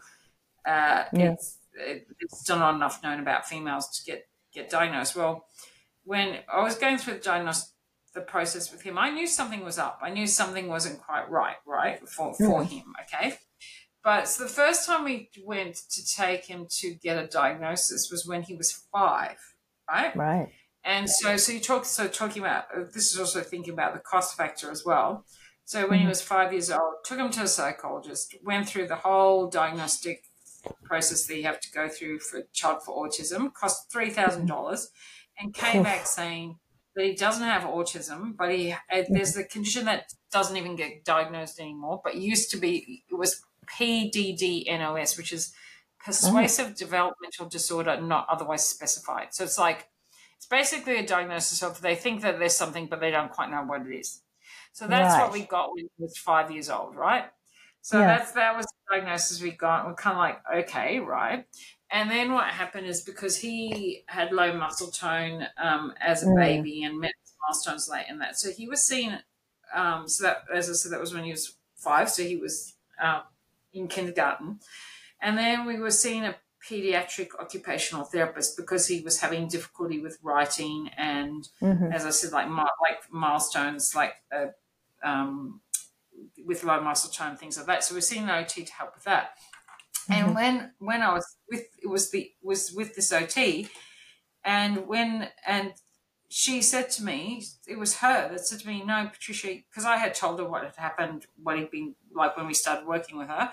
[0.66, 1.34] uh, Yeah.
[1.34, 5.16] it's it's still not enough known about females to get get diagnosed.
[5.16, 5.48] Well
[6.06, 7.74] when I was going through the diagnosis
[8.14, 10.00] the process with him I knew something was up.
[10.02, 13.38] I knew something wasn't quite right right for for him okay?
[14.02, 18.26] But so the first time we went to take him to get a diagnosis was
[18.26, 19.40] when he was five
[19.90, 20.16] right?
[20.16, 20.50] Right.
[20.86, 24.00] And so, so you talk, so talking about uh, this is also thinking about the
[24.00, 25.26] cost factor as well.
[25.66, 28.98] So when he was five years old, took him to a psychologist, went through the
[28.98, 30.24] whole diagnostic
[30.84, 34.92] process that you have to go through for child for autism, cost three thousand dollars,
[35.40, 36.60] and came back saying
[36.96, 41.04] that he doesn't have autism, but he uh, there's a condition that doesn't even get
[41.04, 45.52] diagnosed anymore, but used to be it was PDD-NOS, which is
[46.04, 49.34] persuasive developmental disorder not otherwise specified.
[49.34, 49.88] So it's like
[50.46, 53.64] it's basically a diagnosis of they think that there's something, but they don't quite know
[53.64, 54.22] what it is.
[54.74, 55.18] So that's Right.
[55.18, 57.32] what we got when he was five years old, right?
[57.82, 58.06] So Yeah.
[58.06, 59.86] that's that was the diagnosis we got.
[59.88, 61.48] We're kind of like, okay, right.
[61.90, 66.36] And then what happened is because he had low muscle tone um, as a Mm.
[66.36, 67.12] baby and met
[67.48, 69.22] milestones late in that, so he was seen.
[69.74, 72.10] Um, so that, as I said, that was when he was five.
[72.10, 73.24] So he was uh,
[73.74, 74.60] in kindergarten,
[75.22, 76.36] and then we were seeing a
[76.68, 82.32] pediatric occupational therapist because he was having difficulty with writing and hmm as I said,
[82.32, 84.48] like like milestones, like uh,
[85.04, 85.62] um,
[86.46, 87.84] with low muscle tone, things like that.
[87.84, 89.36] So we're seeing an OT to help with that.
[90.10, 93.68] And when when I was with it was the was with this OT,
[94.44, 95.74] and when and
[96.30, 99.98] she said to me, it was her that said to me, "No, Patricia," because I
[99.98, 103.30] had told her what had happened, what he'd been like when we started working with
[103.30, 103.52] her,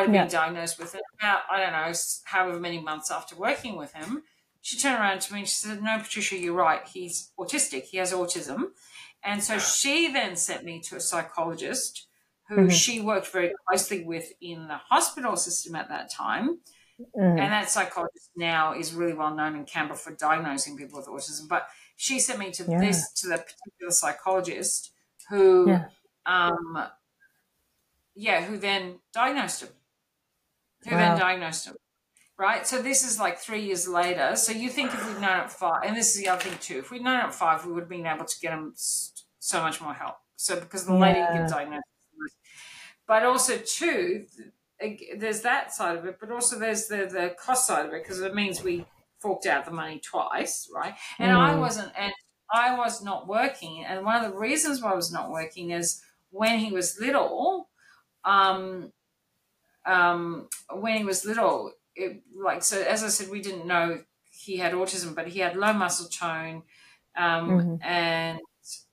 [0.00, 0.22] had Yeah.
[0.24, 1.02] been diagnosed with it.
[1.18, 1.92] About I don't know,
[2.24, 4.22] however many months after working with him,
[4.60, 6.86] she turned around to me and she said, No, Patricia, you're right.
[6.88, 7.84] He's autistic.
[7.84, 8.70] He has autism.
[9.22, 12.06] And so she then sent me to a psychologist
[12.48, 16.58] who she worked very closely with in the hospital system at that time.
[17.16, 17.30] Mm.
[17.40, 21.48] And that psychologist now is really well known in Canberra for diagnosing people with autism.
[21.48, 21.66] But
[21.96, 22.78] she sent me to Yeah.
[22.80, 24.92] this to the particular psychologist
[25.28, 25.88] who Yeah.
[26.26, 26.88] um
[28.14, 29.70] yeah, who then diagnosed him.
[30.84, 31.76] Who then diagnosed him.
[32.38, 34.36] Right, so this is like three years later.
[34.36, 36.78] So you think if we'd known at five, and this is the other thing too,
[36.78, 39.80] if we'd known at five, we would have been able to get him so much
[39.80, 40.16] more help.
[40.36, 41.46] So because the lady Yeah.
[41.46, 41.84] diagnosed,
[43.06, 44.26] but also too,
[45.16, 48.20] there's that side of it, but also there's the the cost side of it because
[48.20, 48.88] it means we
[49.20, 50.94] forked out the money twice, right?
[51.20, 51.58] And I Mm.
[51.58, 52.12] wasn't, and
[52.52, 56.02] I was not working, and one of the reasons why I was not working is
[56.30, 57.70] when he was little,
[58.24, 58.92] um,
[59.84, 64.56] um, when he was little, it like so as I said, we didn't know he
[64.58, 66.62] had autism, but he had low muscle tone,
[67.16, 67.82] um, Mhm.
[67.82, 68.40] and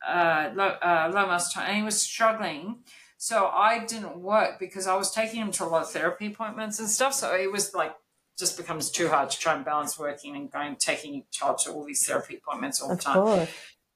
[0.06, 2.84] uh, low, uh, low muscle tone, and he was struggling.
[3.18, 6.80] So I didn't work because I was taking him to a lot of therapy appointments
[6.80, 7.14] and stuff.
[7.14, 7.96] So it was like
[8.38, 11.72] just becomes too hard to try and balance working and going taking your child to
[11.72, 13.24] all these therapy appointments all Of the time.
[13.24, 13.50] course.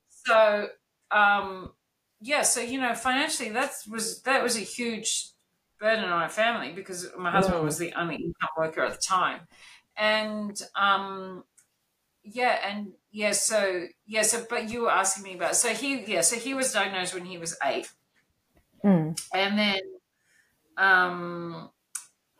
[0.10, 0.70] So
[1.12, 1.74] um,
[2.22, 5.33] yeah, so you know, financially that was that was a huge
[5.84, 9.42] burden on our family because my husband was the only income worker at the time,
[9.98, 11.44] and um,
[12.24, 16.22] yeah, and yeah, so yeah, so but you were asking me about so he yeah,
[16.22, 17.92] so he was diagnosed when he was eight,
[18.84, 19.16] Mm.
[19.34, 19.80] and then
[20.78, 21.70] um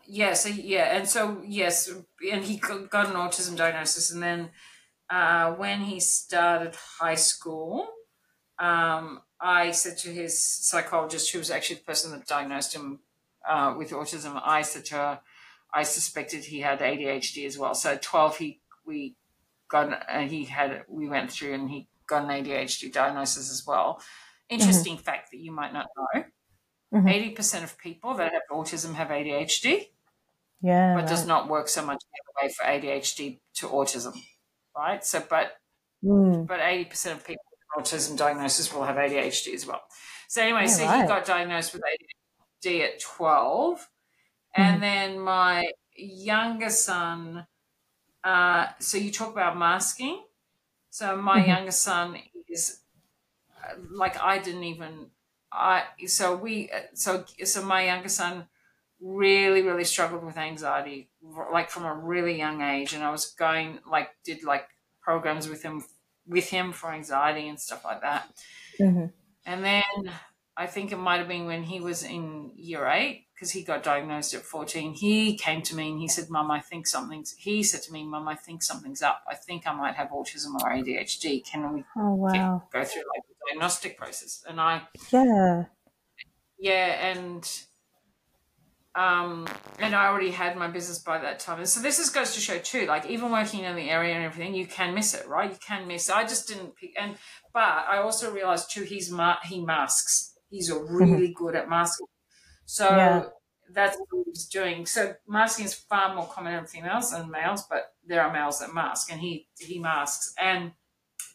[0.08, 1.90] yeah so yeah and so yes
[2.32, 4.52] and he got got an autism diagnosis and then
[5.10, 7.88] uh when he started high school
[8.60, 13.00] um i said to his psychologist who was actually the person that diagnosed him
[13.48, 15.22] uh, with autism i to her
[15.74, 19.16] i suspected he had adhd as well so at 12 he we
[19.70, 24.02] got uh, he had we went through and he got an adhd diagnosis as well
[24.50, 26.24] interesting fact that you might not know
[26.94, 27.10] Mhm.
[27.10, 29.90] 80% of people that have autism have ADHD,
[30.62, 30.96] Yeah.
[30.96, 34.16] but does not work so much the way for ADHD to autism,
[34.78, 35.04] right?
[35.06, 35.58] So, but
[36.04, 36.48] Mm.
[36.48, 39.82] but 80% of people with autism diagnosis will have ADHD as well.
[40.28, 42.23] So anyway, Yeah, so he got diagnosed with ADHD
[42.66, 43.90] at 12.
[44.56, 47.48] And then my younger son,
[48.24, 50.26] uh, so you talk about masking.
[50.92, 51.56] So my Mhm.
[51.56, 52.18] younger son
[52.50, 52.84] is
[53.64, 55.12] uh, like I didn't even
[55.52, 58.48] I so we uh, so so my younger son
[59.00, 63.80] really really struggled with anxiety like from a really young age and I was going
[63.86, 64.70] like did like
[65.02, 65.84] programs with him
[66.26, 68.44] with him for anxiety and stuff like that.
[68.80, 69.14] Mhm.
[69.46, 69.84] And then
[70.56, 73.84] I think it might have been when he was in year eight, because he got
[73.84, 74.94] diagnosed at 14.
[74.94, 78.04] He came to me and he said, Mum, I think something's, he said to me,
[78.06, 79.24] Mum, I think something's up.
[79.28, 81.42] I think I might have autism or ADHD.
[81.42, 82.70] Can we Oh wow.
[82.72, 84.44] go through like the diagnostic process?
[84.48, 85.66] And I, Yeah.
[86.58, 87.66] yeah, and
[88.96, 89.48] um,
[89.80, 91.58] and I already had my business by that time.
[91.58, 94.24] And so this is goes to show too, like even working in the area and
[94.24, 95.52] everything, you can miss it, right?
[95.52, 96.10] You can miss.
[96.10, 96.16] It.
[96.16, 97.18] I just didn't pick, and
[97.54, 100.33] but I also realized too, he's ma- he masks.
[100.54, 102.08] He's a really good at masking.
[102.66, 103.30] So Yeah.
[103.70, 104.86] that's what he was doing.
[104.86, 108.74] So masking is far more common in females than males, but there are males that
[108.74, 110.34] mask, and he he masks.
[110.40, 110.74] And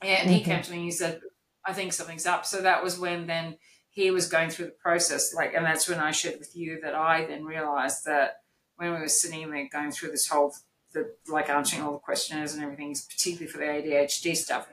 [0.03, 0.45] yeah, and he Mhm.
[0.45, 1.21] came to me and he said,
[1.65, 3.59] "I think something's up." So that was when then
[3.91, 6.95] he was going through the process, like, and that's when I shared with you that
[6.95, 8.43] I then realized that
[8.77, 10.55] when we were sitting there going through this whole,
[10.93, 14.69] the like answering all the questionnaires and everything, particularly for the ADHD stuff,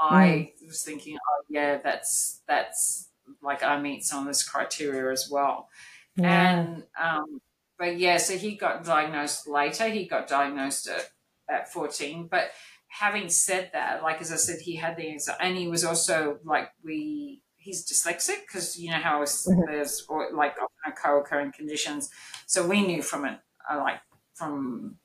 [0.00, 3.11] I was thinking, oh yeah, that's that's
[3.42, 5.68] like I meet some of this criteria as well.
[6.16, 6.50] Yeah.
[6.60, 7.40] And um,
[7.78, 9.88] but yeah, so he got diagnosed later.
[9.88, 11.10] He got diagnosed at,
[11.48, 12.28] at 14.
[12.28, 12.50] But
[12.88, 16.38] having said that, like as I said, he had the anxiety, and he was also
[16.44, 19.66] like we he's dyslexic because you know how Mhm.
[19.66, 22.10] there's or, like often co-occurring conditions.
[22.46, 23.38] So we knew from it,
[23.70, 24.00] uh, like
[24.34, 24.98] from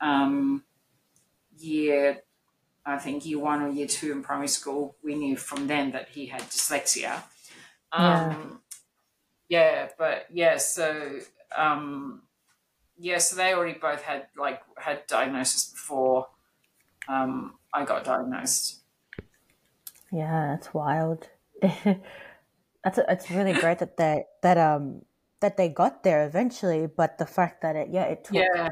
[0.00, 0.64] um,
[1.58, 2.22] year.
[2.84, 6.08] I think year one or year two in primary school, we knew from then that
[6.08, 7.22] he had dyslexia.
[7.92, 8.62] Um,
[9.48, 11.20] yeah, but yeah, so
[11.56, 12.24] um,
[12.98, 16.28] yeah, so they already both had like had diagnosis before
[17.08, 18.82] um, I got diagnosed.
[20.10, 21.28] Yeah, that's wild.
[21.62, 25.04] that's it's really great that they that um
[25.40, 28.70] that they got there eventually, but the fact that it yeah it took Yeah,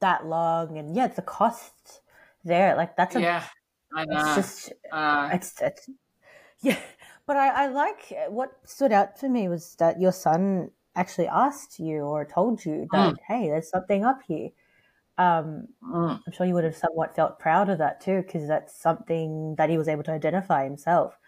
[0.00, 2.02] that long and yeah the cost
[2.44, 3.46] there like that's a yeah,
[3.94, 4.22] I know.
[4.22, 5.90] it's just uh, it's it's
[6.62, 6.80] yeah
[7.26, 11.78] but I, I like what stood out for me was that your son actually asked
[11.78, 14.50] you or told you that hey there's something up here.
[15.18, 18.74] Um mm, i'm sure you would have somewhat felt proud of that too because that's
[18.80, 21.18] something that he was able to identify himself.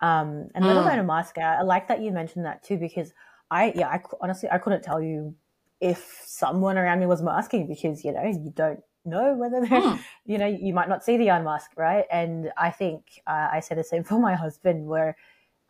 [0.00, 0.82] Um and let Mm.
[0.86, 3.12] alone a mask I, like that you mentioned that too because
[3.50, 5.34] i yeah i honestly i couldn't tell you
[5.80, 10.04] if someone around me was masking because you know you don't know whether they're Mm.
[10.26, 12.04] you know you might not see the unmasked right?
[12.10, 15.16] And i think uh, i say the same for my husband where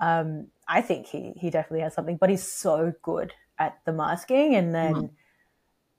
[0.01, 4.55] um i think he he definitely has something but he's so good at the masking
[4.55, 5.11] and then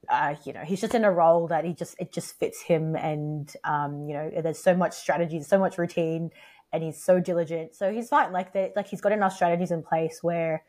[0.10, 2.96] uh, you know, he's just in a role that he just it just fits him,
[2.96, 6.32] and um, you know, there's so much strategy, so much routine,
[6.74, 7.76] and he's so diligent.
[7.76, 8.32] So he's fine.
[8.32, 10.64] Like they like he's got enough strategies in place where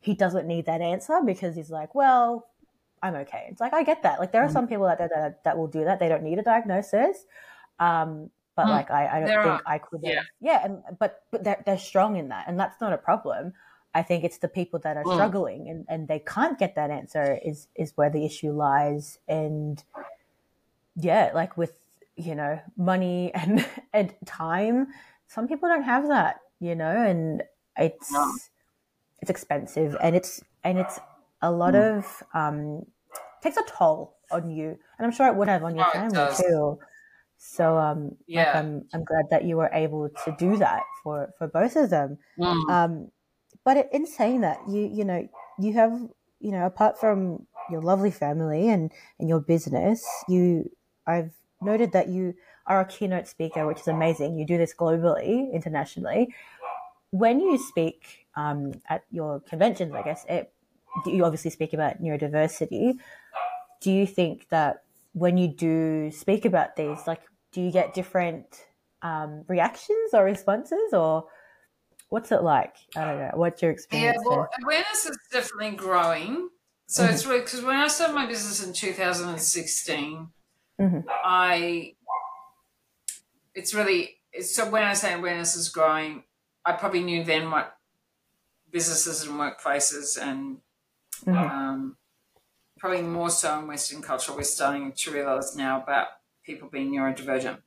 [0.00, 2.48] he doesn't need that answer because he's like, well,
[3.02, 3.46] I'm okay.
[3.50, 4.18] It's like I get that.
[4.18, 4.52] Like there are mm.
[4.52, 6.00] some people that, that that will do that.
[6.00, 7.24] They don't need a diagnosis.
[7.78, 8.70] Um, but mm.
[8.70, 9.62] like I, I don't there think are.
[9.66, 10.00] I could.
[10.02, 10.22] Yeah.
[10.40, 13.52] yeah, and but but they're they're strong in that, and that's not a problem.
[13.94, 15.12] I think it's the people that are mm.
[15.12, 19.18] struggling and, and they can't get that answer is is where the issue lies.
[19.28, 19.82] And
[20.96, 21.72] yeah, like with
[22.16, 24.88] you know money and and time,
[25.26, 27.42] some people don't have that, you know, and
[27.76, 28.12] it's
[29.20, 30.98] it's expensive and it's and it's
[31.40, 31.98] a lot mm.
[31.98, 32.86] of um
[33.42, 36.34] takes a toll on you, and I'm sure it would have on your oh, family
[36.36, 36.78] too.
[37.44, 41.34] So um, yeah, like I'm I'm glad that you were able to do that for
[41.38, 42.18] for both of them.
[42.38, 42.70] Mm.
[42.70, 43.10] Um,
[43.64, 45.28] but in saying that, you you know
[45.58, 45.92] you have
[46.38, 50.70] you know apart from your lovely family and and your business, you
[51.04, 52.34] I've noted that you
[52.66, 54.38] are a keynote speaker, which is amazing.
[54.38, 56.32] You do this globally, internationally.
[57.10, 60.52] When you speak um, at your conventions, I guess it,
[61.06, 62.94] you obviously speak about neurodiversity.
[63.80, 67.20] Do you think that when you do speak about these, like,
[67.52, 68.46] do you get different
[69.02, 71.26] um, reactions or responses, or
[72.12, 72.76] What's it like?
[72.94, 73.30] I don't know.
[73.32, 74.18] What's your experience?
[74.22, 76.50] Yeah, well, awareness is definitely growing.
[76.84, 77.14] So mm-hmm.
[77.14, 80.28] it's really because when I started my business in 2016,
[80.78, 80.98] mm-hmm.
[81.08, 81.94] I
[83.54, 86.24] it's really it's, so when I say awareness is growing,
[86.66, 87.78] I probably knew then what
[88.70, 90.58] businesses and workplaces and
[91.24, 91.34] mm-hmm.
[91.34, 91.96] um,
[92.78, 96.08] probably more so in Western culture, we're starting to realize now about
[96.44, 97.58] people being neurodivergent.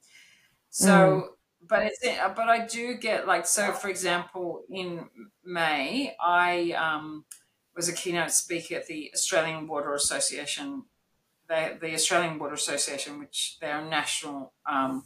[0.70, 1.28] So mm
[1.68, 2.00] but it's
[2.36, 3.72] but I do get like so.
[3.72, 5.06] For example, in
[5.44, 7.26] May, I um,
[7.76, 10.84] was a keynote speaker at the Australian Water Association.
[11.48, 15.06] The, the Australian Water Association, which they're a national um,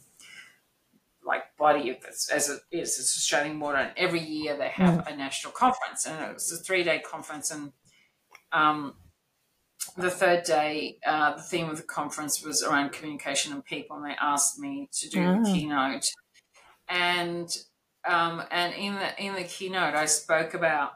[1.24, 1.98] like body
[2.32, 5.12] as it is, it's Australian Water, and every year they have mm.
[5.12, 7.72] a national conference, and it was a three day conference, and
[8.52, 8.94] um,
[9.96, 14.04] the third day, uh, the theme of the conference was around communication and people, and
[14.04, 15.42] they asked me to do oh.
[15.42, 16.10] the keynote
[16.90, 17.56] and
[18.04, 20.92] um, and in the in the keynote, I spoke about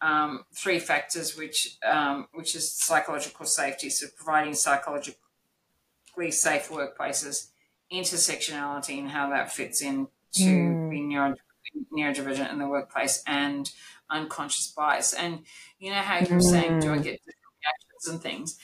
[0.00, 5.16] um, three factors, which um, which is psychological safety, so providing psychologically
[6.30, 7.48] safe workplaces,
[7.92, 10.90] intersectionality, and how that fits into mm.
[10.90, 11.34] being neuro,
[11.92, 13.72] neurodivergent in the workplace, and
[14.10, 15.12] unconscious bias.
[15.12, 15.40] And
[15.78, 16.50] you know how you were mm.
[16.50, 17.02] saying, do I hmm.
[17.02, 17.20] get
[18.06, 18.58] and things?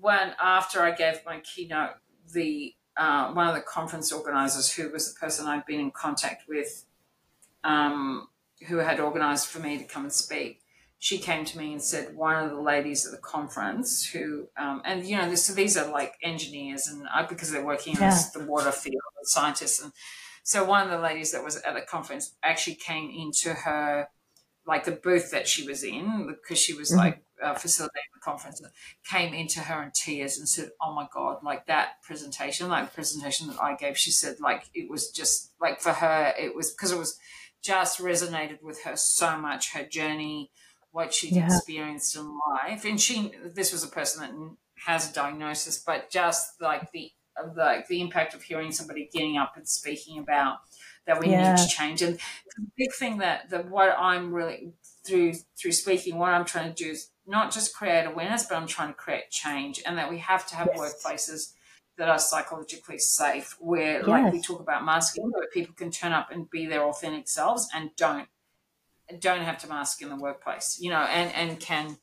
[0.00, 1.94] When after I gave my keynote,
[2.32, 6.48] the uh, one of the conference organizers, who was the person I'd been in contact
[6.48, 6.84] with,
[7.64, 8.28] um,
[8.68, 10.60] who had organized for me to come and speak,
[10.98, 14.82] she came to me and said one of the ladies at the conference who, um,
[14.84, 18.14] and you know, this, so these are like engineers and I, because they're working yeah.
[18.34, 19.92] in the water field, scientists, and
[20.42, 24.08] so one of the ladies that was at the conference actually came into her
[24.66, 26.98] like the booth that she was in because she was mm-hmm.
[27.00, 28.62] like uh, facilitating the conference
[29.08, 32.94] came into her in tears and said, "Oh my god, like that presentation, like the
[32.94, 36.70] presentation that I gave." She said, like it was just like for her, it was
[36.70, 37.18] because it was
[37.62, 40.50] just resonated with her so much, her journey,
[40.92, 41.46] what she'd yeah.
[41.46, 46.60] experienced in life, and she this was a person that has a diagnosis, but just
[46.60, 47.12] like the
[47.56, 50.58] like the impact of hearing somebody getting up and speaking about
[51.06, 51.54] that we yeah.
[51.54, 52.02] need to change.
[52.02, 52.16] And
[52.56, 54.72] the big thing that, that what I'm really
[55.06, 58.66] through through speaking, what I'm trying to do is not just create awareness, but I'm
[58.66, 60.78] trying to create change, and that we have to have yes.
[60.78, 61.52] workplaces
[61.96, 64.06] that are psychologically safe, where yes.
[64.06, 67.68] like we talk about masking, where people can turn up and be their authentic selves
[67.74, 68.28] and don't
[69.18, 71.96] don't have to mask in the workplace, you know, and and can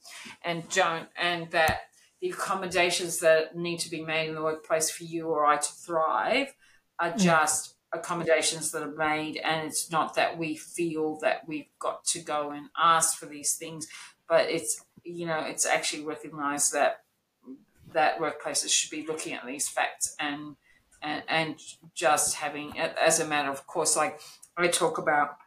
[0.43, 1.81] and don't and that
[2.21, 5.73] the accommodations that need to be made in the workplace for you or I to
[5.73, 6.53] thrive
[6.99, 7.19] are mm.
[7.19, 12.19] just accommodations that are made and it's not that we feel that we've got to
[12.19, 13.87] go and ask for these things
[14.27, 17.03] but it's you know, it's actually recognised that
[17.93, 20.55] that workplaces should be looking at these facts and
[21.01, 21.55] and, and
[21.93, 24.19] just having as a matter of course, like
[24.57, 25.37] I talk about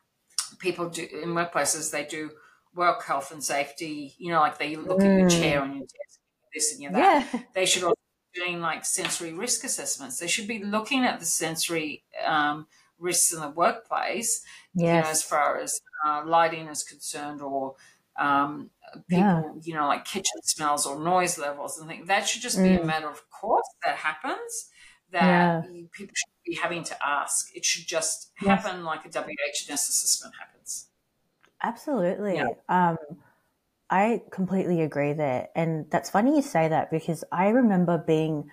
[0.59, 2.31] people do in workplaces, they do
[2.75, 4.15] work health and safety.
[4.19, 5.13] You know, like they look mm.
[5.13, 6.21] at your chair on your desk,
[6.55, 7.29] this and your that.
[7.33, 7.41] Yeah.
[7.55, 8.01] They should also
[8.33, 10.19] be doing like sensory risk assessments.
[10.19, 12.67] They should be looking at the sensory um,
[12.99, 14.43] risks in the workplace,
[14.75, 14.87] yes.
[14.97, 17.75] you know, as far as uh, lighting is concerned, or
[18.19, 18.71] um,
[19.09, 19.43] people, yeah.
[19.63, 22.09] you know, like kitchen smells or noise levels and things.
[22.09, 22.65] That should just mm.
[22.65, 22.87] be a mm.
[22.87, 24.71] matter of course that happens.
[25.13, 25.63] That yeah.
[25.93, 27.55] people should be having to ask.
[27.55, 28.85] It should just happen yes.
[28.85, 30.87] like a WHS assessment happens.
[31.63, 32.37] Absolutely.
[32.37, 32.49] Yeah.
[32.69, 32.97] Um,
[33.91, 35.49] I completely agree there.
[35.55, 38.51] And that's funny you say that because I remember being,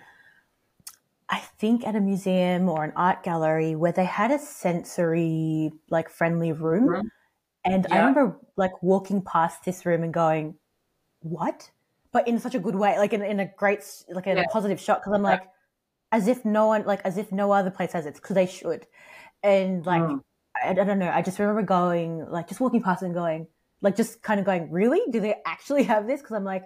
[1.30, 6.10] I think, at a museum or an art gallery where they had a sensory, like,
[6.10, 6.88] friendly room.
[6.88, 7.12] Room.
[7.72, 10.56] And I remember, like, walking past this room and going,
[11.20, 11.70] what?
[12.12, 14.44] But in such a good way, like, in, in a great, like, in Yeah.
[14.44, 15.04] a positive shot.
[15.04, 15.44] Cause I'm like,
[16.12, 18.88] as if no one, like, as if no other place has it, because they should.
[19.44, 20.22] And, like, Mm.
[20.64, 21.10] I, I don't know.
[21.10, 23.48] I just remember going, like, just walking past and going,
[23.82, 25.02] like, just kind of going, really?
[25.12, 26.22] Do they actually have this?
[26.22, 26.64] Because I'm like,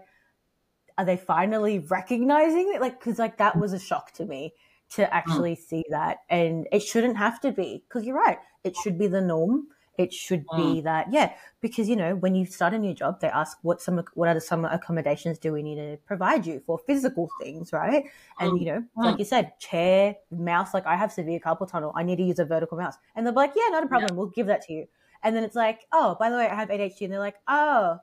[0.98, 2.82] are they finally recognizing it?
[2.82, 4.54] Like, because like that was a shock to me
[4.92, 7.84] to actually see that, and it shouldn't have to be.
[7.88, 9.68] Because you're right, it should be the norm.
[9.98, 10.84] It should be mm.
[10.84, 11.34] that, yeah.
[11.60, 14.34] Because you know, when you start a new job, they ask what some what are
[14.34, 18.06] the some accommodations do we need to provide you for physical things, right?
[18.40, 19.20] And you know, like mm.
[19.20, 20.74] you said, chair, mouse.
[20.74, 21.92] Like I have severe carpal tunnel.
[21.96, 24.16] I need to use a vertical mouse, and they're like, yeah, not a problem.
[24.16, 24.88] We'll give that to you.
[25.24, 27.98] And then it's like, oh, by the way, I have ADHD, and they're like, oh,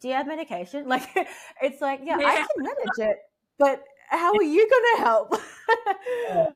[0.00, 0.88] do you have medication?
[0.88, 1.08] Like,
[1.62, 3.18] it's like, yeah, I can manage it,
[3.58, 5.34] but how are you going to help?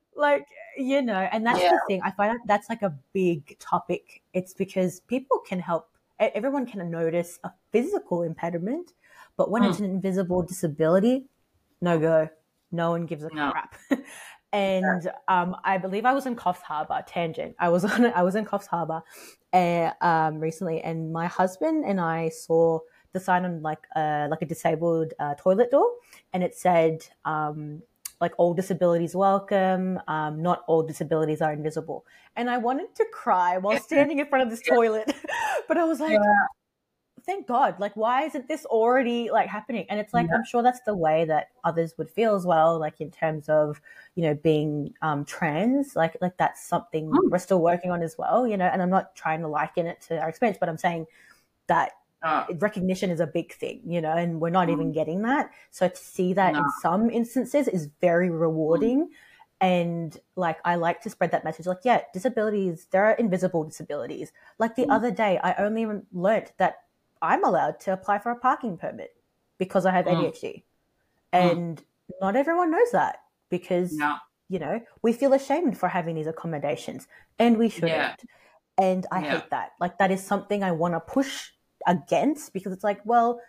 [0.16, 0.46] like,
[0.76, 2.00] you know, and that's the thing.
[2.02, 4.22] I find that that's like a big topic.
[4.32, 8.92] It's because people can help, everyone can notice a physical impediment,
[9.36, 9.70] but when Hmm.
[9.70, 11.26] it's an invisible disability,
[11.80, 12.28] no go.
[12.70, 13.50] No one gives a No.
[13.50, 13.76] crap.
[14.52, 17.56] and um, I believe I was in Coffs Harbour, tangent.
[17.58, 19.02] I was on, I was in Coffs Harbour
[19.52, 22.80] uh, um, recently, and my husband and I saw
[23.12, 25.90] the sign on like uh, like a disabled uh, toilet door,
[26.32, 27.82] and it said um,
[28.20, 30.00] like all disabilities welcome.
[30.08, 32.04] Um, not all disabilities are invisible,
[32.36, 35.12] and I wanted to cry while standing in front of this toilet,
[35.68, 36.18] but I was like.
[37.26, 37.78] Thank God!
[37.78, 39.84] Like, why isn't this already like happening?
[39.90, 42.78] And it's like I'm sure that's the way that others would feel as well.
[42.78, 43.82] Like in terms of
[44.14, 47.30] you know being um, trans, like like that's something Mm.
[47.30, 48.46] we're still working on as well.
[48.46, 51.06] You know, and I'm not trying to liken it to our experience, but I'm saying
[51.66, 51.92] that
[52.22, 55.50] Uh, recognition is a big thing, you know, and we're not even getting that.
[55.70, 59.10] So to see that in some instances is very rewarding.
[59.60, 61.66] And like, I like to spread that message.
[61.66, 64.32] Like, yeah, disabilities, there are invisible disabilities.
[64.58, 66.82] Like the other day, I only learnt that
[67.22, 69.14] I'm allowed to apply for a parking permit
[69.58, 70.16] because I have Mm.
[70.16, 70.64] ADHD.
[71.32, 71.82] And
[72.20, 74.16] not everyone knows that because no.
[74.48, 77.06] you know, we feel ashamed for having these accommodations
[77.38, 77.92] and we shouldn't.
[77.92, 78.14] Yeah.
[78.76, 79.30] And I Yeah.
[79.40, 79.72] hate that.
[79.80, 81.50] Like, that is something I want to push
[81.88, 83.40] against because it's like, well,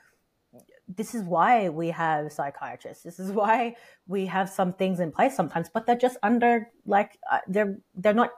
[0.88, 3.04] this is why we have psychiatrists.
[3.04, 3.76] This is why
[4.08, 8.16] we have some things in place sometimes, but they're just under, like, uh, they're, they're
[8.16, 8.32] not,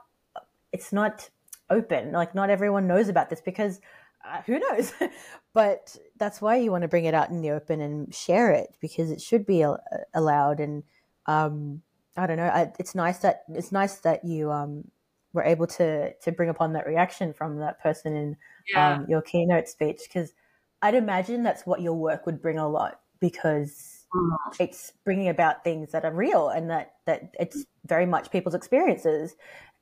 [0.72, 1.30] it's not
[1.70, 2.12] open.
[2.12, 3.80] Like, not everyone knows about this because
[4.28, 4.92] uh, who knows?
[5.54, 8.76] but that's why you want to bring it out in the open and share it
[8.80, 9.82] because it should be al-
[10.12, 10.60] allowed.
[10.60, 10.82] And,
[11.24, 11.80] um,
[12.16, 12.44] I don't know.
[12.44, 14.90] I, it's nice that it's nice that you um,
[15.32, 18.36] were able to to bring upon that reaction from that person in
[18.68, 18.98] Yeah.
[18.98, 20.34] um, your keynote speech because
[20.82, 24.52] I'd imagine that's what your work would bring a lot because Mm.
[24.60, 29.36] it's bringing about things that are real and that that it's very much people's experiences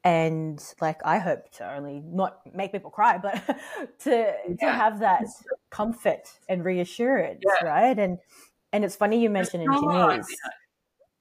[0.05, 3.34] and like I hope to only not make people cry but
[4.01, 5.26] to to have that
[5.70, 7.61] comfort and reassurance Yeah.
[7.61, 8.18] right and
[8.72, 10.26] and it's funny you mentioned engineers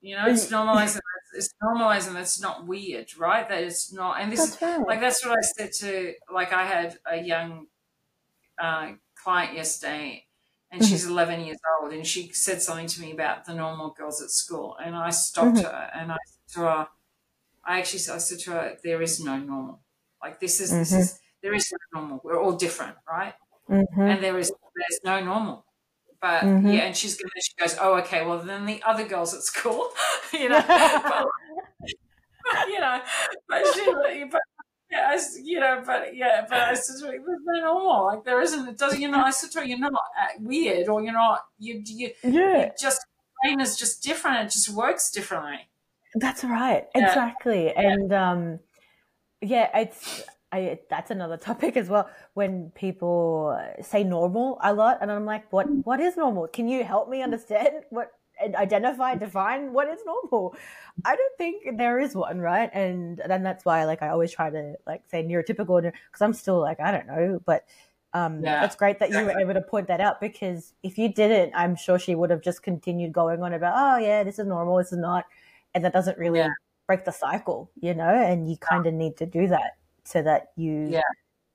[0.02, 1.00] You know, it's normalizing.
[1.34, 2.14] It's normalizing.
[2.14, 3.48] That's not weird, right?
[3.50, 4.20] That it's not.
[4.22, 4.88] And this is That's right.
[4.88, 6.14] like that's what I said to.
[6.34, 7.68] Like I had a young
[8.62, 10.26] uh, client yesterday,
[10.72, 11.12] and she's Mm-hmm.
[11.12, 14.78] 11 years old, and she said something to me about the normal girls at school,
[14.84, 15.66] and I stopped Mm-hmm.
[15.66, 16.88] her and I said to her,
[17.64, 19.82] I actually I said to her, there is no normal.
[20.22, 21.00] Like this is this Mhm.
[21.00, 22.22] is there is no normal.
[22.24, 23.36] We're all different, right?
[23.70, 23.88] Mhm.
[24.12, 25.66] and there is there's no normal.
[26.22, 26.66] But Mhm.
[26.66, 29.90] yeah, and she's gonna she goes, oh okay, well then the other girls at school,
[30.34, 30.64] you know,
[31.08, 31.26] but,
[32.68, 33.02] you know,
[33.48, 34.42] but she, but
[34.92, 38.24] yeah, I you know, but yeah, but I said to her, there's no normal, like
[38.26, 38.68] there isn't.
[38.68, 39.94] It doesn't, you know, I said to her, you're not
[40.40, 43.06] weird, or you're not, you you, yeah you just
[43.44, 44.48] brain is just different.
[44.48, 45.70] It just works differently.
[46.16, 46.88] That's right.
[46.96, 47.06] Yeah.
[47.06, 47.74] Exactly.
[47.74, 48.60] And um
[49.42, 55.12] yeah, it's I that's another topic as well when people say normal a lot and
[55.12, 56.48] I'm like what what is normal?
[56.48, 60.56] Can you help me understand what and identify define what is normal?
[61.06, 62.70] I don't think there is one, right?
[62.74, 66.60] And then that's why like I always try to like say neurotypical because I'm still
[66.60, 67.66] like I don't know, but
[68.14, 71.14] um, Yeah, it's great that you were able to point that out because if you
[71.14, 74.48] didn't, I'm sure she would have just continued going on about, oh yeah, this is
[74.48, 75.26] normal, this is not,
[75.76, 76.54] and that doesn't really Yeah.
[76.88, 78.10] break the cycle, you know.
[78.10, 79.78] And you kind of need to do that
[80.10, 81.02] so that you Yeah.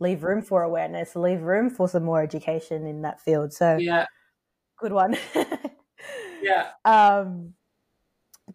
[0.00, 3.52] leave room for awareness, leave room for some more education in that field.
[3.52, 4.06] So Yeah,
[4.78, 5.16] good one.
[6.38, 7.54] yeah, um,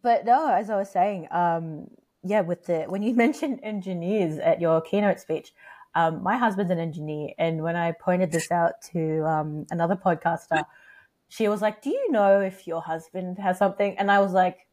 [0.01, 1.87] but no, as I was saying, um,
[2.23, 5.53] yeah, with the when you mentioned engineers at your keynote speech,
[5.95, 10.65] Um, my husband's an engineer, and when I pointed this out to um, another podcaster,
[11.29, 14.67] she was like, "Do you know if your husband has something?" And I was like,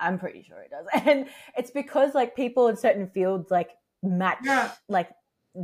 [0.00, 1.28] "I'm pretty sure he does." And
[1.58, 3.72] it's because like people in certain fields like
[4.04, 4.72] match, Yeah.
[4.88, 5.10] like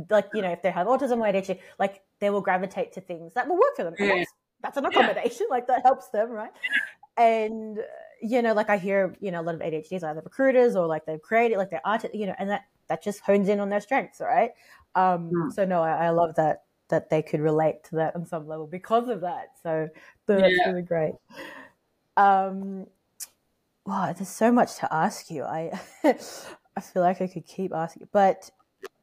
[0.09, 3.33] like you know if they have autism or ADHD, like they will gravitate to things
[3.33, 3.95] that will work for them.
[3.99, 4.07] Yeah.
[4.07, 4.33] that's,
[4.63, 6.51] that's an accommodation, like that helps them, right?
[7.17, 7.83] And uh,
[8.21, 10.87] you know, like I hear, you know, a lot of ADHDs are either recruiters or
[10.87, 13.69] like they've created, like they're artists, you know, and that that just hones in on
[13.69, 14.51] their strengths, right?
[14.95, 15.51] Um, Mm.
[15.51, 18.67] So no, I, I love that that they could relate to that on some level
[18.67, 19.57] because of that.
[19.63, 19.89] So
[20.27, 20.67] that's Yeah.
[20.67, 21.13] really great.
[22.17, 22.87] Um,
[23.85, 25.43] wow, there's so much to ask you.
[25.43, 25.79] I
[26.75, 28.49] I feel like I could keep asking, but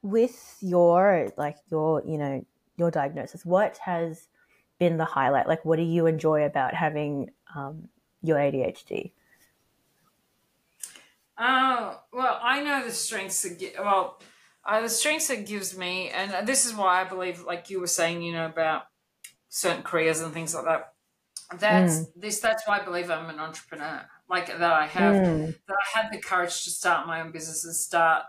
[0.03, 2.47] with your like your you know
[2.77, 4.29] your diagnosis, what has
[4.79, 5.49] been the highlight?
[5.49, 7.89] Like, what do you enjoy about having um,
[8.23, 9.13] your ADHD?
[11.39, 14.21] Oh well, I know the strengths that gi- well,
[14.65, 17.87] uh, the strengths it gives me, and this is why I believe, like you were
[17.87, 18.87] saying, you know, about
[19.49, 20.95] certain careers and things like that.
[21.51, 22.41] That's this.
[22.41, 24.07] That's why I believe I'm an entrepreneur.
[24.29, 25.55] Like that, I have Mm.
[25.67, 28.27] that I had the courage to start my own business and start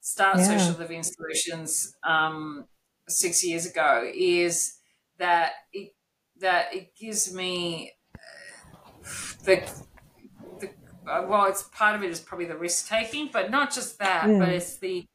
[0.00, 0.42] start Yeah.
[0.42, 2.68] social living solutions um,
[3.08, 4.10] six years ago.
[4.14, 4.80] Is
[5.18, 5.94] that it
[6.38, 8.20] that it gives me uh,
[9.44, 9.84] the
[10.60, 10.74] the
[11.06, 14.36] uh, well, it's part of it is probably the risk taking, but not just that,
[14.38, 14.54] but Mm.
[14.54, 15.06] it's the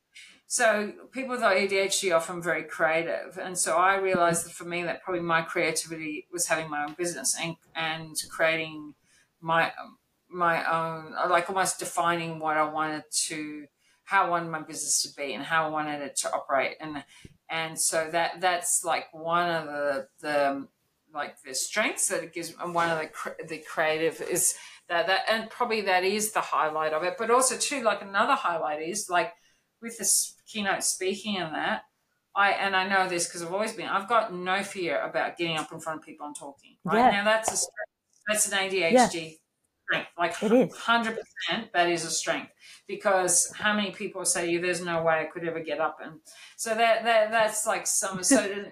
[0.52, 4.82] so people with ADHD are often very creative, and so I realized that for me,
[4.82, 8.96] that probably my creativity was having my own business and and creating
[9.40, 9.72] my
[10.28, 13.68] my own, like almost defining what I wanted to,
[14.06, 17.04] how I wanted my business to be, and how I wanted it to operate, and
[17.48, 20.68] and so that that's like one of the the
[21.14, 24.56] like the strengths that it gives, and one of the the creative is
[24.88, 28.34] that that and probably that is the highlight of it, but also too like another
[28.34, 29.34] highlight is like
[29.80, 31.84] with this keynote speaking and that.
[32.36, 33.88] I, and I know this because I've always been.
[33.88, 36.78] I've got no fear about getting up in front of people and talking.
[36.86, 37.12] Right Yeah.
[37.12, 37.92] now, that's a strength.
[38.28, 39.40] That's an ADHD
[39.84, 40.10] strength.
[40.18, 40.76] Like It is.
[40.76, 42.54] hundred percent, that is a strength.
[42.88, 46.22] Because how many people say you, "There's no way I could ever get up," and
[46.56, 48.24] so that that that's like some.
[48.24, 48.72] So kind of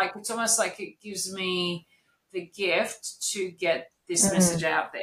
[0.00, 1.88] like it's almost like it gives me
[2.32, 4.32] the gift to get this Mm.
[4.32, 5.02] message out there.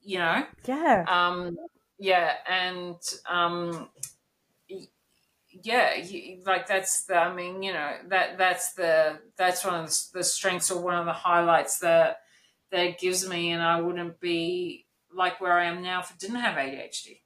[0.00, 1.06] You know, Yeah.
[1.06, 1.56] um,
[1.98, 2.96] yeah, and
[3.28, 3.90] um,
[5.62, 7.16] yeah, y- like that's the.
[7.16, 10.94] I mean, you know, that that's the that's one of the, the strengths or one
[10.94, 12.18] of the highlights that
[12.70, 16.36] that gives me, and I wouldn't be like where I am now if I didn't
[16.36, 17.20] have ADHD.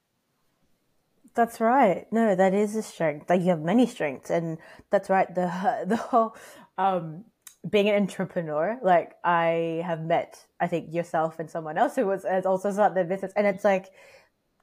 [1.35, 2.05] That's right.
[2.11, 3.29] No, that is a strength.
[3.29, 4.57] Like you have many strengths, and
[4.89, 5.33] that's right.
[5.33, 6.35] The the whole
[6.77, 7.25] um,
[7.69, 8.77] being an entrepreneur.
[8.81, 13.05] Like I have met, I think yourself and someone else who was also started their
[13.05, 13.89] business, and it's like,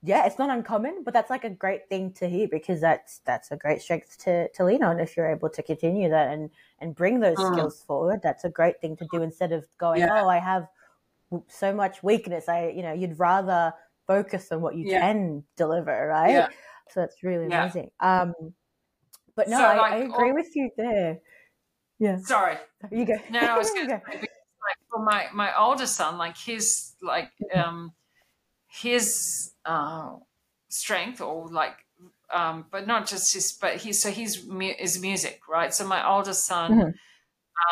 [0.03, 3.51] yeah, it's not uncommon, but that's like a great thing to hear because that's that's
[3.51, 6.95] a great strength to to lean on if you're able to continue that and and
[6.95, 7.53] bring those Mm.
[7.53, 8.21] skills forward.
[8.23, 10.09] That's a great thing to do instead of going, Yeah.
[10.23, 10.69] oh, I have
[11.49, 12.49] so much weakness.
[12.49, 13.73] I, you know, you'd rather
[14.07, 15.01] focus on what you Yeah.
[15.01, 16.31] can deliver, right?
[16.33, 16.49] Yeah.
[16.89, 17.91] So that's really amazing.
[18.01, 18.35] Um,
[19.37, 21.19] but no, So, I, like, I agree all- with you there.
[21.99, 22.57] Yeah, Sorry,
[22.91, 23.15] you go.
[23.31, 27.31] No, I was going to say, like, for my my older son, like his like
[27.55, 27.93] um
[28.71, 30.17] his uh,
[30.69, 31.75] strength or like
[32.33, 35.75] um, but not just his, but he so he's mu- is music, right?
[35.75, 37.01] So my oldest son Mhm.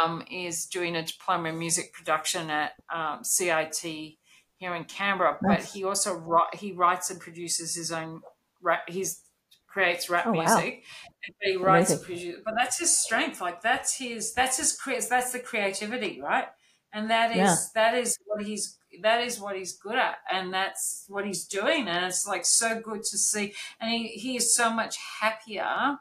[0.01, 4.19] um, is doing a diploma in music production at um, CIT
[4.57, 6.23] here in Canberra, but he also
[6.55, 8.23] he writes and produces his own
[8.61, 8.89] rap.
[8.89, 9.23] He's
[9.67, 10.35] creates rap Oh, wow.
[10.35, 10.85] music,
[11.27, 12.41] but he writes and produces.
[12.45, 13.41] But that's his strength.
[13.41, 14.77] Like that's his that's his
[15.09, 16.49] that's the creativity, right?
[16.93, 17.73] And that is Yeah.
[17.75, 21.89] that is what he's that is what he's good at, and that's what he's doing,
[21.89, 23.55] and it's like so good to see.
[23.81, 25.99] And he he is so much happier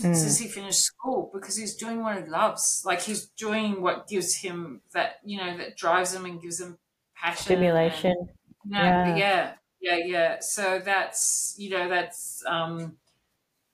[0.00, 0.14] Mm.
[0.14, 2.82] since he finished school because he's doing what he loves.
[2.84, 6.78] Like he's doing what gives him that you know that drives him and gives him
[7.16, 8.14] passion, Stimulation.
[8.14, 8.28] and-
[8.64, 9.16] no, Yeah.
[9.16, 10.40] yeah, yeah, yeah.
[10.40, 12.98] So that's you know that's um,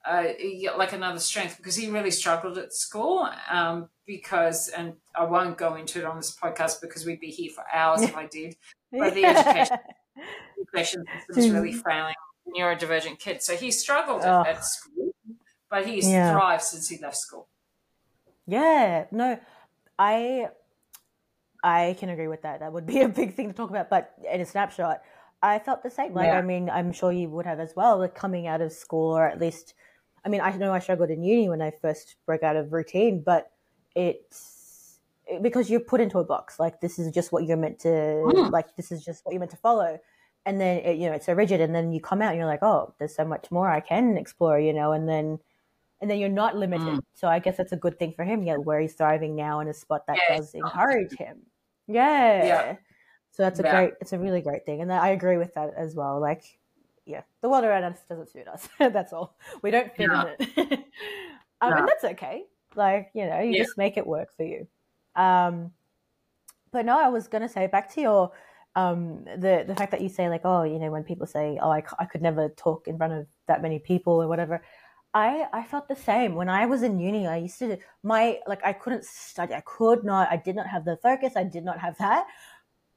[0.04, 0.28] uh,
[0.76, 5.74] like another strength because he really struggled at school um, because and I won't go
[5.76, 8.56] into it on this podcast because we'd be here for hours if I did.
[8.92, 9.78] But the education-
[10.60, 12.14] Education system is really failing
[12.56, 13.44] neurodivergent kids.
[13.44, 14.42] So he struggled Oh.
[14.42, 15.10] at, at school,
[15.70, 16.32] but he's Yeah.
[16.32, 17.48] thrived since he left school.
[18.46, 19.38] Yeah, no,
[19.98, 20.48] I
[21.62, 22.60] I can agree with that.
[22.60, 23.88] That would be a big thing to talk about.
[23.90, 25.02] But in a snapshot,
[25.42, 26.14] I felt the same.
[26.14, 26.38] Like, Yeah.
[26.38, 27.98] I mean, I'm sure you would have as well.
[27.98, 29.74] Like coming out of school, or at least,
[30.24, 33.22] I mean, I know I struggled in uni when I first broke out of routine,
[33.24, 33.50] but
[33.94, 34.98] it's
[35.42, 36.58] because you're put into a box.
[36.58, 37.88] Like this is just what you're meant to.
[37.88, 38.50] Mm.
[38.50, 39.98] Like this is just what you're meant to follow.
[40.46, 42.46] And then it, you know it's so rigid, and then you come out and you're
[42.46, 44.92] like, oh, there's so much more I can explore, you know.
[44.92, 45.38] And then
[46.00, 46.86] and then you're not limited.
[46.86, 47.00] Mm.
[47.14, 48.42] So I guess that's a good thing for him.
[48.42, 51.38] Yeah, where he's thriving now in a spot that Yeah, does encourage him.
[51.86, 52.44] Yeah.
[52.44, 52.76] Yeah.
[53.30, 53.70] So that's a Yeah.
[53.70, 53.94] great.
[54.00, 56.20] It's a really great thing, and I agree with that as well.
[56.20, 56.58] Like,
[57.06, 58.68] yeah, the world around us doesn't suit us.
[58.78, 59.36] that's all.
[59.62, 60.40] We don't fit in it,
[61.60, 62.44] um, and that's okay.
[62.76, 63.64] Like you know, you Yeah.
[63.64, 64.66] just make it work for you.
[65.16, 65.72] Um,
[66.72, 68.32] but no, I was gonna say back to your
[68.76, 71.70] um the the fact that you say like oh you know when people say oh
[71.70, 74.62] I, c- I could never talk in front of that many people or whatever
[75.14, 76.34] I I felt the same.
[76.34, 79.54] When I was in uni I used to my like I couldn't study.
[79.54, 81.34] I could not I did not have the focus.
[81.36, 82.26] I did not have that.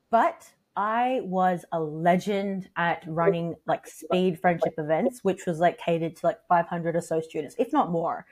[0.09, 6.15] But I was a legend at running like speed friendship events which was like catered
[6.17, 8.25] to like 500 or so students if not more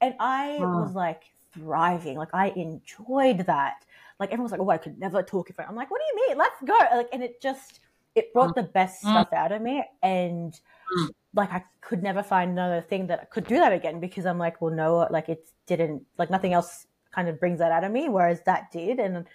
[0.00, 0.84] and I Wow.
[0.84, 1.24] was like
[1.54, 3.84] thriving like I enjoyed that
[4.20, 5.70] like everyone's like, oh, I could never talk in front.
[5.70, 6.38] I'm like, what do you mean?
[6.38, 6.76] Let's go.
[6.96, 7.80] Like, and it just
[8.14, 9.10] it brought the best Mm.
[9.10, 10.58] stuff out of me, and
[10.96, 11.08] Mm.
[11.34, 14.60] like I could never find another thing that could do that again because I'm like,
[14.60, 18.08] well, no, like it didn't, like nothing else kind of brings that out of me,
[18.08, 19.26] whereas that did, and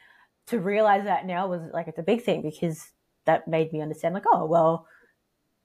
[0.48, 2.92] to realize that now was like it's a big thing because
[3.26, 4.86] that made me understand like, oh, well,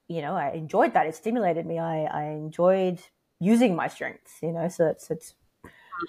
[0.07, 1.07] you know, I enjoyed that.
[1.07, 1.79] It stimulated me.
[1.79, 3.01] I I enjoyed
[3.41, 5.35] using my strengths, you know, so it's it's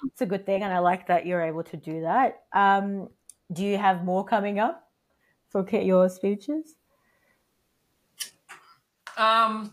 [0.06, 2.42] it's a good thing, and I like that you're able to do that.
[2.52, 3.08] Um,
[3.52, 4.88] do you have more coming up
[5.48, 6.76] for your speeches?
[9.16, 9.72] Um,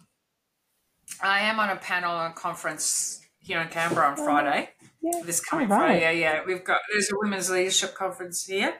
[1.21, 4.69] I am on a panel and conference here in Canberra on Friday.
[5.01, 5.77] Yeah, This coming right.
[5.79, 6.41] Friday, yeah, yeah.
[6.45, 8.73] We've got there's a women's leadership conference here,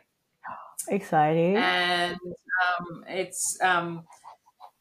[0.90, 1.56] exciting.
[1.56, 2.18] and
[2.80, 4.04] um, it's um,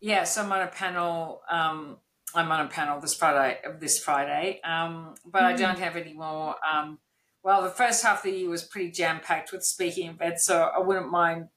[0.00, 0.24] yeah.
[0.24, 1.42] So I'm on a panel.
[1.50, 1.98] Um,
[2.36, 3.60] I'm on a panel this Friday.
[3.80, 6.56] This Friday, um, but I don't have any more.
[6.70, 6.98] Um,
[7.42, 10.62] well, the first half of the year was pretty jam packed with speaking events, so
[10.62, 11.48] I wouldn't mind.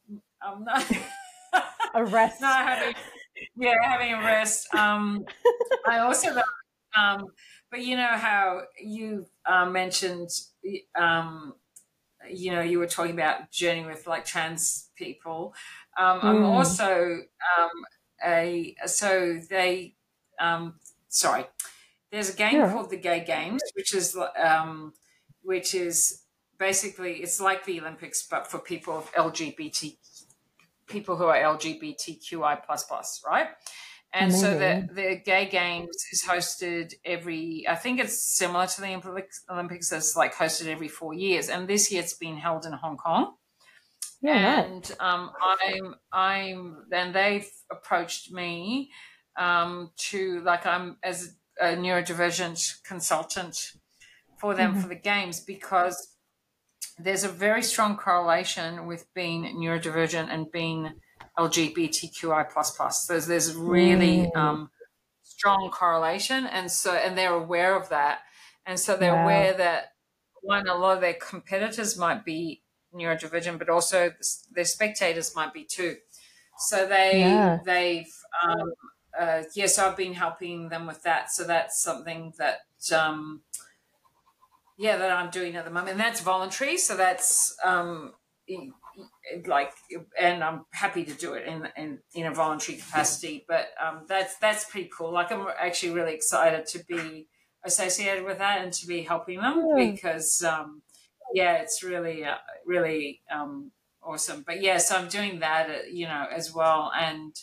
[0.46, 0.86] Um, not,
[1.94, 2.42] A rest.
[2.42, 2.96] not having,
[3.56, 4.74] yeah, having a rest.
[4.74, 5.26] Um,
[5.86, 6.30] I also,
[6.98, 7.28] um,
[7.72, 10.30] but you know how you uh, mentioned,
[10.96, 11.56] um,
[12.30, 15.54] you know, you were talking about journey with like trans people.
[15.98, 16.46] Um, I'm Mm.
[16.46, 17.18] also
[17.58, 17.72] um,
[18.24, 19.96] a so they,
[20.40, 21.46] um, sorry,
[22.12, 22.72] there's a game Yeah.
[22.72, 24.94] called the Gay Games, which is um,
[25.42, 26.24] which is
[26.58, 29.98] basically it's like the Olympics but for people of LGBT
[30.88, 33.50] people who are LGBTQI plus plus, right?
[34.12, 37.66] And so the the Gay Games is hosted every.
[37.70, 39.90] I think it's similar to the Olympics.
[39.92, 43.36] That's like hosted every four years, and this year it's been held in Hong Kong.
[44.22, 44.66] Yeah, nice.
[44.66, 48.92] and um, I'm I'm then they've approached me
[49.40, 53.74] um, to like I'm as a neurodivergent consultant
[54.36, 54.82] for them Mm-hmm.
[54.82, 56.16] for the games because
[56.98, 60.92] there's a very strong correlation with being neurodivergent and being
[61.38, 63.06] LGBTQI plus plus.
[63.06, 64.36] There's there's really Mm.
[64.36, 64.72] um,
[65.24, 68.22] strong correlation, and so and they're aware of that,
[68.66, 69.14] and so they're Wow.
[69.14, 69.94] aware that
[70.42, 72.64] one a lot of their competitors might be
[72.94, 74.14] neurodivergent, but also
[74.52, 75.98] their spectators might be too.
[76.58, 77.60] So they Yeah.
[77.64, 78.14] they've
[78.44, 78.74] um,
[79.20, 81.32] uh, yes, I've been helping them with that.
[81.32, 82.60] So that's something that
[82.94, 83.42] um,
[84.78, 86.78] yeah that I'm doing at the moment, and that's voluntary.
[86.78, 88.14] So that's um,
[89.46, 89.74] like,
[90.20, 93.46] and I'm happy to do it in in, in a voluntary capacity.
[93.48, 95.12] But um, that's that's pretty cool.
[95.12, 97.28] Like I'm actually really excited to be
[97.64, 100.82] associated with that and to be helping them because um,
[101.34, 104.44] yeah, it's really uh, really um, awesome.
[104.46, 107.36] But yeah, so I'm doing that, uh, you know, as well, and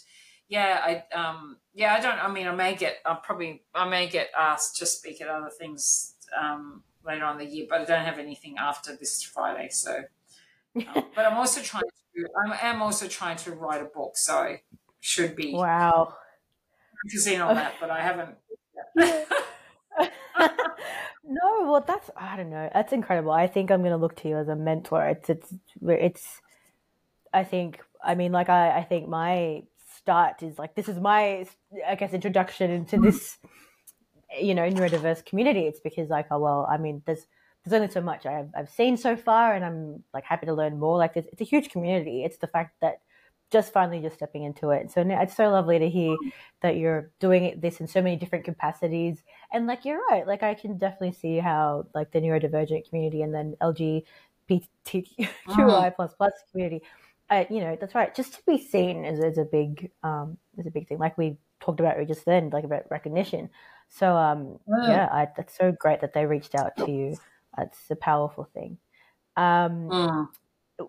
[0.48, 2.18] yeah, I um, yeah, I don't.
[2.18, 5.50] I mean, I may get, I probably, I may get asked to speak at other
[5.50, 9.68] things um, later on in the year, but I don't have anything after this Friday.
[9.70, 10.02] So,
[10.76, 14.34] um, but I'm also trying to, I am also trying to write a book, so
[14.38, 14.62] I
[15.00, 16.14] should be Wow.
[17.04, 18.36] focusing on that, but I haven't.
[21.24, 22.70] no, well, that's I don't know.
[22.72, 23.32] That's incredible.
[23.32, 25.06] I think I'm going to look to you as a mentor.
[25.08, 26.40] It's it's it's.
[27.32, 29.64] I think I mean like I I think my
[30.06, 31.44] start is like this is my
[31.84, 33.38] I guess introduction into this
[34.40, 35.62] you know neurodiverse community.
[35.66, 37.26] It's because like oh well I mean there's
[37.64, 40.78] there's only so much I've I've seen so far, and I'm like happy to learn
[40.78, 40.96] more.
[40.96, 42.22] Like it's, it's a huge community.
[42.22, 43.00] It's the fact that
[43.50, 44.90] just finally just stepping into it.
[44.92, 46.16] So it's so lovely to hear
[46.62, 49.22] that you're doing this in so many different capacities.
[49.52, 53.32] And like you're right, like I can definitely see how like the neurodivergent community and
[53.32, 54.04] then LGBTQI
[55.46, 55.94] mm.
[55.96, 56.82] plus plus community,
[57.30, 58.14] uh, you know, that's right.
[58.14, 60.98] Just to be seen is, is a big um is a big thing.
[60.98, 63.50] Like we talked about just then, like about recognition.
[63.88, 64.88] So um Mm.
[64.88, 67.16] yeah, I, that's so great that they reached out to you.
[67.58, 68.78] It's a powerful thing.
[69.36, 70.28] Um, Mm.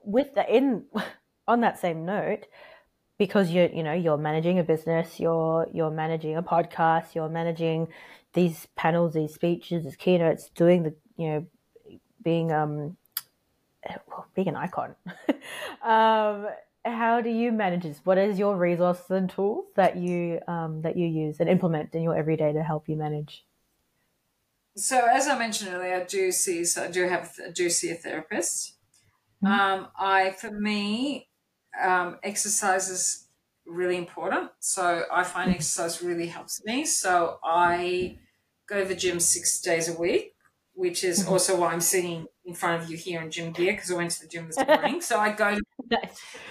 [0.04, 0.86] with the in
[1.48, 2.46] on that same note
[3.18, 7.88] because you're you know you're managing a business, you're you're managing a podcast, you're managing
[8.34, 11.46] these panels, these speeches, these keynotes, doing the you know
[12.24, 12.98] being um
[14.08, 14.96] well, being an icon.
[15.84, 16.48] um,
[16.86, 18.00] how do you manage this?
[18.04, 22.04] What is your resources and tools that you um, that you use and implement in
[22.04, 23.46] your everyday to help you manage?
[24.76, 27.92] So as I mentioned earlier, I do see so I do have I do see
[27.92, 28.76] a therapist.
[29.44, 29.54] Mm-hmm.
[29.54, 31.30] Um, I for me,
[31.82, 33.28] um, exercise is
[33.66, 34.52] really important.
[34.60, 35.56] So I find mm-hmm.
[35.56, 36.86] exercise really helps me.
[36.86, 38.18] So I
[38.68, 40.36] go to the gym six days a week,
[40.74, 41.34] which is mm-hmm.
[41.34, 44.12] also why I'm sitting in front of you here in gym gear because I went
[44.12, 45.02] to the gym this morning.
[45.02, 45.58] so I go,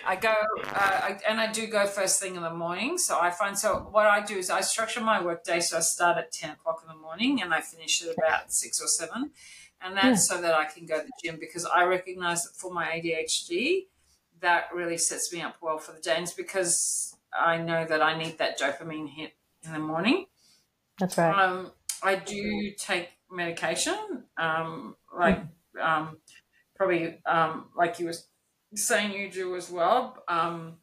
[0.06, 2.98] I go, uh, I, and I do go first thing in the morning.
[2.98, 5.58] So I find so what I do is I structure my work day.
[5.60, 8.80] So I start at ten o'clock in the morning and I finish at about six
[8.80, 9.30] or seven,
[9.80, 10.36] and that's yeah.
[10.36, 13.86] so that I can go to the gym because I recognize that for my ADHD,
[14.40, 16.14] that really sets me up well for the day.
[16.16, 19.32] And it's because I know that I need that dopamine hit
[19.64, 20.26] in the morning.
[21.00, 21.34] That's right.
[21.34, 21.72] Um,
[22.02, 25.38] I do take medication, um, like.
[25.38, 25.48] Mm
[25.80, 26.18] um,
[26.74, 28.14] probably um, like you were
[28.74, 30.22] saying you do as well.
[30.28, 30.74] Um,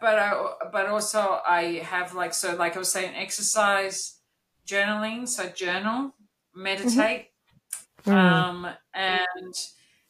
[0.00, 4.18] but I, but also I have like so like I was saying exercise,
[4.66, 5.28] journaling.
[5.28, 6.14] So journal,
[6.54, 7.28] meditate,
[8.04, 8.10] mm-hmm.
[8.10, 9.54] um, and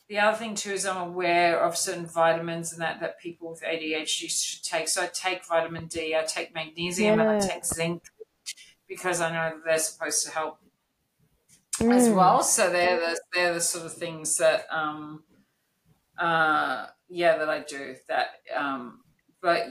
[0.09, 3.63] the other thing too is I'm aware of certain vitamins and that that people with
[3.63, 4.89] ADHD should take.
[4.89, 7.31] So I take vitamin D, I take magnesium, yeah.
[7.31, 8.03] and I take zinc
[8.89, 10.59] because I know they're supposed to help
[11.83, 11.95] mm.
[11.95, 12.43] as well.
[12.43, 15.23] So they're the, they're the sort of things that, um,
[16.19, 17.95] uh, yeah, that I do.
[18.09, 19.01] That, um,
[19.41, 19.67] but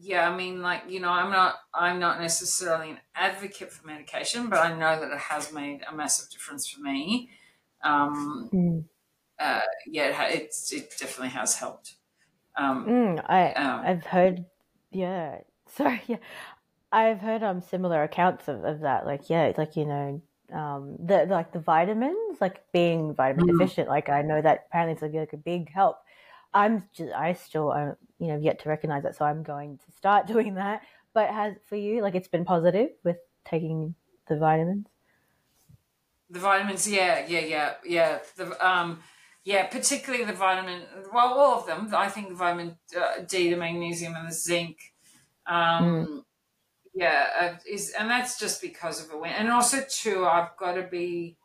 [0.00, 4.48] yeah, I mean, like you know, I'm not I'm not necessarily an advocate for medication,
[4.48, 7.30] but I know that it has made a massive difference for me.
[7.84, 8.84] Um, mm.
[9.38, 11.94] uh, yeah, it, it's it definitely has helped.
[12.56, 14.44] Um, mm, I um, I've heard,
[14.90, 15.38] yeah,
[15.68, 16.16] sorry, yeah,
[16.90, 19.06] I've heard um similar accounts of, of that.
[19.06, 20.22] Like yeah, like you know,
[20.52, 23.58] um, the like the vitamins, like being vitamin mm.
[23.58, 23.88] deficient.
[23.88, 25.98] Like I know that apparently it's like, like a big help.
[26.54, 29.92] I'm just, I still, I, you know, yet to recognize that, so I'm going to
[29.96, 30.82] start doing that.
[31.14, 33.94] But has for you, like, it's been positive with taking
[34.28, 34.86] the vitamins.
[36.30, 38.18] The vitamins, yeah, yeah, yeah, yeah.
[38.36, 39.00] The um,
[39.44, 40.82] yeah, particularly the vitamin.
[41.12, 41.90] Well, all of them.
[41.94, 44.78] I think the vitamin uh, D, the magnesium, and the zinc.
[45.46, 46.22] Um, mm
[46.94, 49.32] yeah, is and that's just because of a win.
[49.32, 51.36] And also too, I've got to be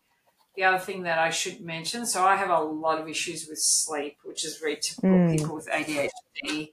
[0.56, 2.06] the other thing that I should mention.
[2.06, 5.38] So I have a lot of issues with sleep, which is very typical mm.
[5.38, 6.72] people with ADHD.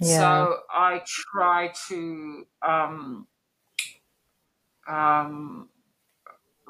[0.00, 0.18] Yeah.
[0.18, 3.26] So I try to um,
[4.86, 5.68] um,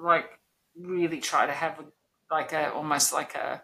[0.00, 0.38] like
[0.76, 1.84] really try to have a,
[2.30, 3.62] like a almost like a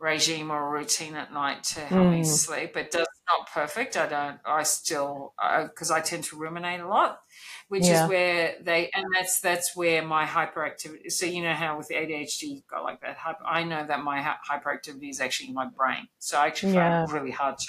[0.00, 2.12] regime or routine at night to help mm.
[2.12, 2.76] me sleep.
[2.76, 3.96] It does not perfect.
[3.96, 4.40] I don't.
[4.44, 7.20] I still because uh, I tend to ruminate a lot,
[7.68, 8.04] which yeah.
[8.04, 11.12] is where they and that's that's where my hyperactivity.
[11.12, 13.18] So you know how with the ADHD you've got like that.
[13.46, 14.20] I know that my
[14.50, 16.08] hyperactivity is actually in my brain.
[16.18, 17.04] So I actually yeah.
[17.04, 17.66] find it really hard to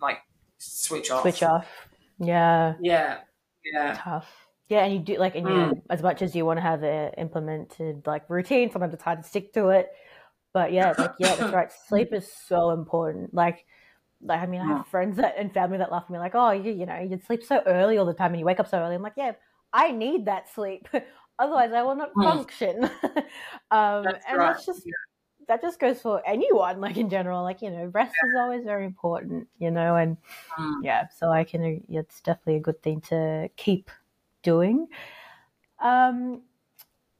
[0.00, 0.18] like
[0.58, 1.22] switch off.
[1.22, 1.66] Switch off.
[2.18, 2.74] Yeah.
[2.80, 3.18] Yeah.
[3.64, 3.94] Yeah.
[3.98, 4.26] Tough.
[4.68, 5.82] Yeah, and you do like, and you, mm.
[5.90, 9.28] as much as you want to have an implemented like routine, sometimes it's hard to
[9.28, 9.90] stick to it.
[10.52, 11.70] But yeah, like yeah, that's right.
[11.88, 13.32] Sleep is so important.
[13.32, 13.64] Like
[14.22, 16.50] like I mean, I have friends that, and family that laugh at me like, "Oh,
[16.50, 18.78] you you know, you sleep so early all the time and you wake up so
[18.78, 19.32] early." I'm like, "Yeah,
[19.72, 20.88] I need that sleep,
[21.38, 22.24] otherwise I will not mm.
[22.24, 22.84] function."
[23.70, 24.52] um, that's and right.
[24.52, 24.92] that's just yeah.
[25.48, 27.42] that just goes for anyone, like in general.
[27.42, 28.30] Like you know, rest yeah.
[28.30, 30.16] is always very important, you know, and
[30.58, 30.74] mm.
[30.82, 31.82] yeah, so I can.
[31.88, 33.90] It's definitely a good thing to keep
[34.42, 34.88] doing.
[35.80, 36.42] Um,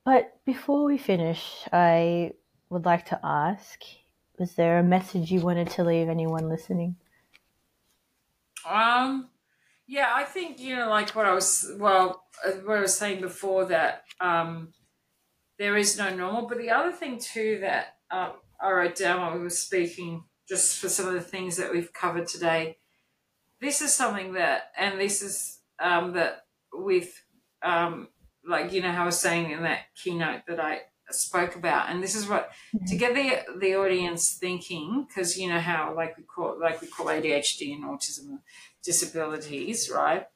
[0.05, 2.33] but before we finish, I
[2.71, 3.83] would like to ask
[4.41, 6.97] was there a message you wanted to leave anyone listening?
[8.67, 9.29] Um,
[9.87, 12.25] yeah, I think you know, like what I was, well,
[12.65, 14.73] what I was saying before that um,
[15.59, 16.49] there is no normal.
[16.49, 20.79] But the other thing too that uh, I wrote down while we were speaking, just
[20.79, 22.79] for some of the things that we've covered today,
[23.61, 27.13] this is something that, and this is um, that with,
[27.63, 28.09] um,
[28.49, 30.81] like you know, how I was saying in that keynote that I
[31.15, 32.85] spoke about and this is what mm-hmm.
[32.87, 36.89] to get the the audience thinking because you know how like we call like we
[36.89, 38.39] call ADHD and autism
[38.83, 40.27] disabilities right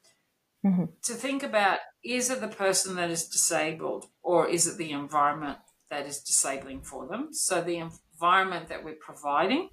[0.65, 0.85] mm-hmm.
[1.03, 5.59] to think about is it the person that is disabled or is it the environment
[5.91, 9.69] that is disabling for them so the environment that we're providing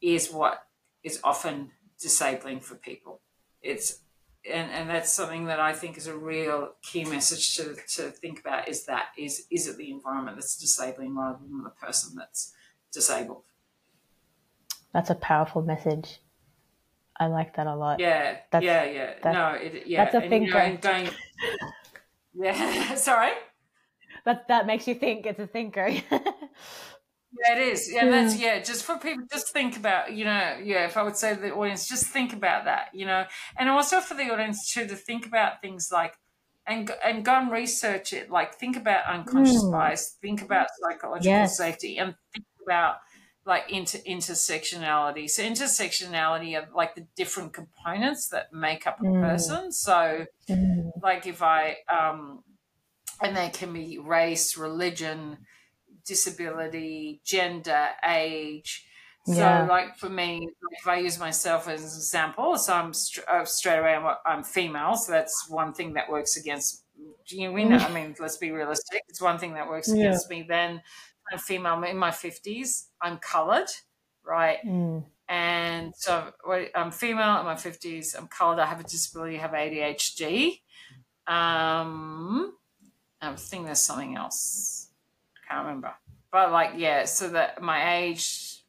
[0.00, 0.66] is what
[1.02, 1.70] is often
[2.00, 3.20] disabling for people
[3.62, 4.01] it's
[4.50, 8.40] and, and that's something that I think is a real key message to, to think
[8.40, 12.52] about is that is is it the environment that's disabling rather than the person that's
[12.92, 13.44] disabled?
[14.92, 16.20] That's a powerful message.
[17.18, 18.00] I like that a lot.
[18.00, 19.14] Yeah, That's- yeah, yeah.
[19.22, 20.04] that- no, it, yeah.
[20.04, 21.08] that's a and, you know, going,
[22.34, 23.32] yeah, sorry.
[24.24, 25.90] That that makes you think it's a thinker.
[27.34, 27.90] Yeah, it is.
[27.90, 28.60] Yeah, that's yeah.
[28.60, 30.84] Just for people, just think about you know, yeah.
[30.86, 33.24] If I would say to the audience, just think about that, you know,
[33.58, 36.14] and also for the audience too to think about things like
[36.66, 38.30] and go- and go and research it.
[38.30, 39.70] Like think about unconscious Mm.
[39.70, 41.56] bias, think about psychological Yes.
[41.56, 42.98] safety, and think about
[43.46, 45.28] like inter intersectionality.
[45.28, 49.12] So intersectionality of like the different components that make up a Mm.
[49.20, 49.72] person.
[49.72, 50.92] So Mm.
[51.02, 52.44] like if I um
[53.22, 55.38] and there can be race, religion,
[56.04, 58.86] disability, gender, age.
[59.24, 59.66] So Yeah.
[59.66, 63.78] like for me, if I use myself as an example, so I'm st- uh, straight
[63.78, 66.84] away I'm, I'm female, so that's one thing that works against.
[67.28, 69.02] You know, I mean, let's be realistic.
[69.08, 70.06] It's one thing that works Yeah.
[70.06, 70.42] against me.
[70.42, 70.82] Then
[71.32, 71.74] I'm female.
[71.74, 72.90] I'm in my fifties.
[73.00, 73.70] I'm coloured,
[74.24, 74.58] right?
[74.64, 75.04] Mm.
[75.28, 76.32] and so
[76.74, 78.14] I'm female in my fifties.
[78.14, 78.58] I'm coloured.
[78.58, 79.36] I have a disability.
[79.38, 80.62] I have ADHD.
[81.26, 82.58] Um,
[83.20, 84.91] I think there's something else.
[85.52, 85.92] Can't remember.
[86.30, 87.04] But like, yeah.
[87.04, 88.62] So that my age,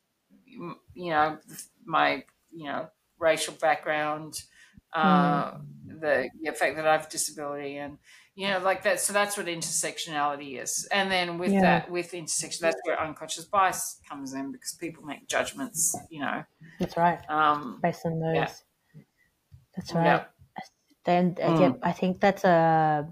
[0.46, 0.76] you
[1.10, 1.38] know,
[1.86, 2.90] my you know
[3.20, 4.34] racial background,
[4.94, 5.58] uh,
[5.88, 7.98] the, the fact that I have disability, and
[8.36, 9.00] you know, like that.
[9.00, 10.88] So that's what intersectionality is.
[10.92, 11.62] And then with Yeah.
[11.62, 15.96] that, with intersection, that's where unconscious bias comes in because people make judgments.
[16.10, 16.44] You know.
[16.80, 17.20] That's right.
[17.30, 18.36] Um, Based on those.
[18.36, 18.52] Yeah.
[19.76, 20.06] That's right.
[20.06, 20.26] Yeah.
[21.06, 21.56] Then Mm.
[21.56, 23.08] again, I think that's a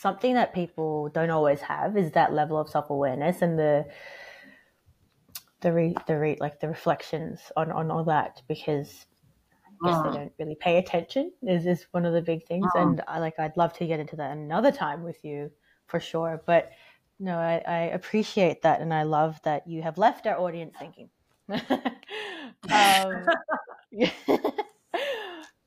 [0.00, 3.86] something that people don't always have is that level of self awareness and the
[5.60, 9.06] the re, the re, like the reflections on on all that because
[9.66, 10.04] I guess Mm.
[10.04, 12.82] they don't really pay attention is is one of the big things Mm.
[12.82, 15.50] and I like I'd love to get into that another time with you
[15.86, 16.70] for sure but
[17.18, 21.10] no I, I appreciate that and I love that you have left our audience thinking
[22.72, 23.34] um,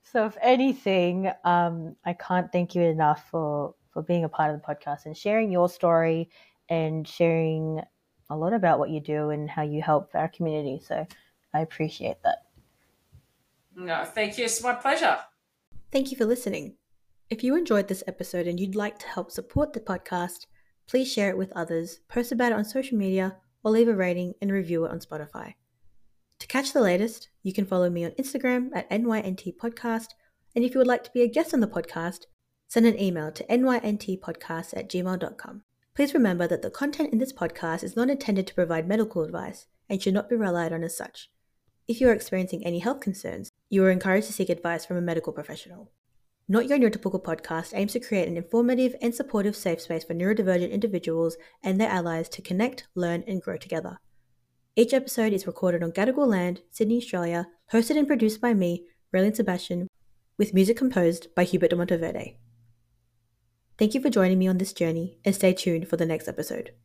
[0.03, 4.59] so if anything um, I can't thank you enough for for being a part of
[4.59, 6.29] the podcast and sharing your story
[6.69, 7.81] and sharing
[8.29, 11.05] a lot about what you do and how you help our community so
[11.53, 12.43] I appreciate that
[13.75, 14.45] no, thank you.
[14.45, 15.19] It's my pleasure.
[15.91, 16.75] Thank you for listening.
[17.29, 20.45] If you enjoyed this episode and you'd like to help support the podcast,
[20.87, 24.33] please share it with others, post about it on social media, or leave a rating
[24.41, 25.55] and review it on Spotify.
[26.39, 30.09] To catch the latest, you can follow me on Instagram at NYNT Podcast,
[30.55, 32.25] and if you would like to be a guest on the podcast,
[32.73, 35.61] send an email to nyntpodcast at gmail.com.
[35.93, 39.67] Please remember that the content in this podcast is not intended to provide medical advice
[39.87, 41.29] and should not be relied on as such.
[41.87, 45.01] If you are experiencing any health concerns, you are encouraged to seek advice from a
[45.01, 45.91] medical professional.
[46.47, 50.71] Not Your Neurotypical podcast aims to create an informative and supportive safe space for neurodivergent
[50.71, 53.99] individuals and their allies to connect, learn, and grow together.
[54.75, 59.35] Each episode is recorded on Gadigal land, Sydney, Australia, hosted and produced by me, Raylene
[59.35, 59.89] Sebastian,
[60.39, 62.37] with music composed by Hubert de Monteverde.
[63.77, 66.73] Thank you for joining me on this journey and stay tuned for the next episode.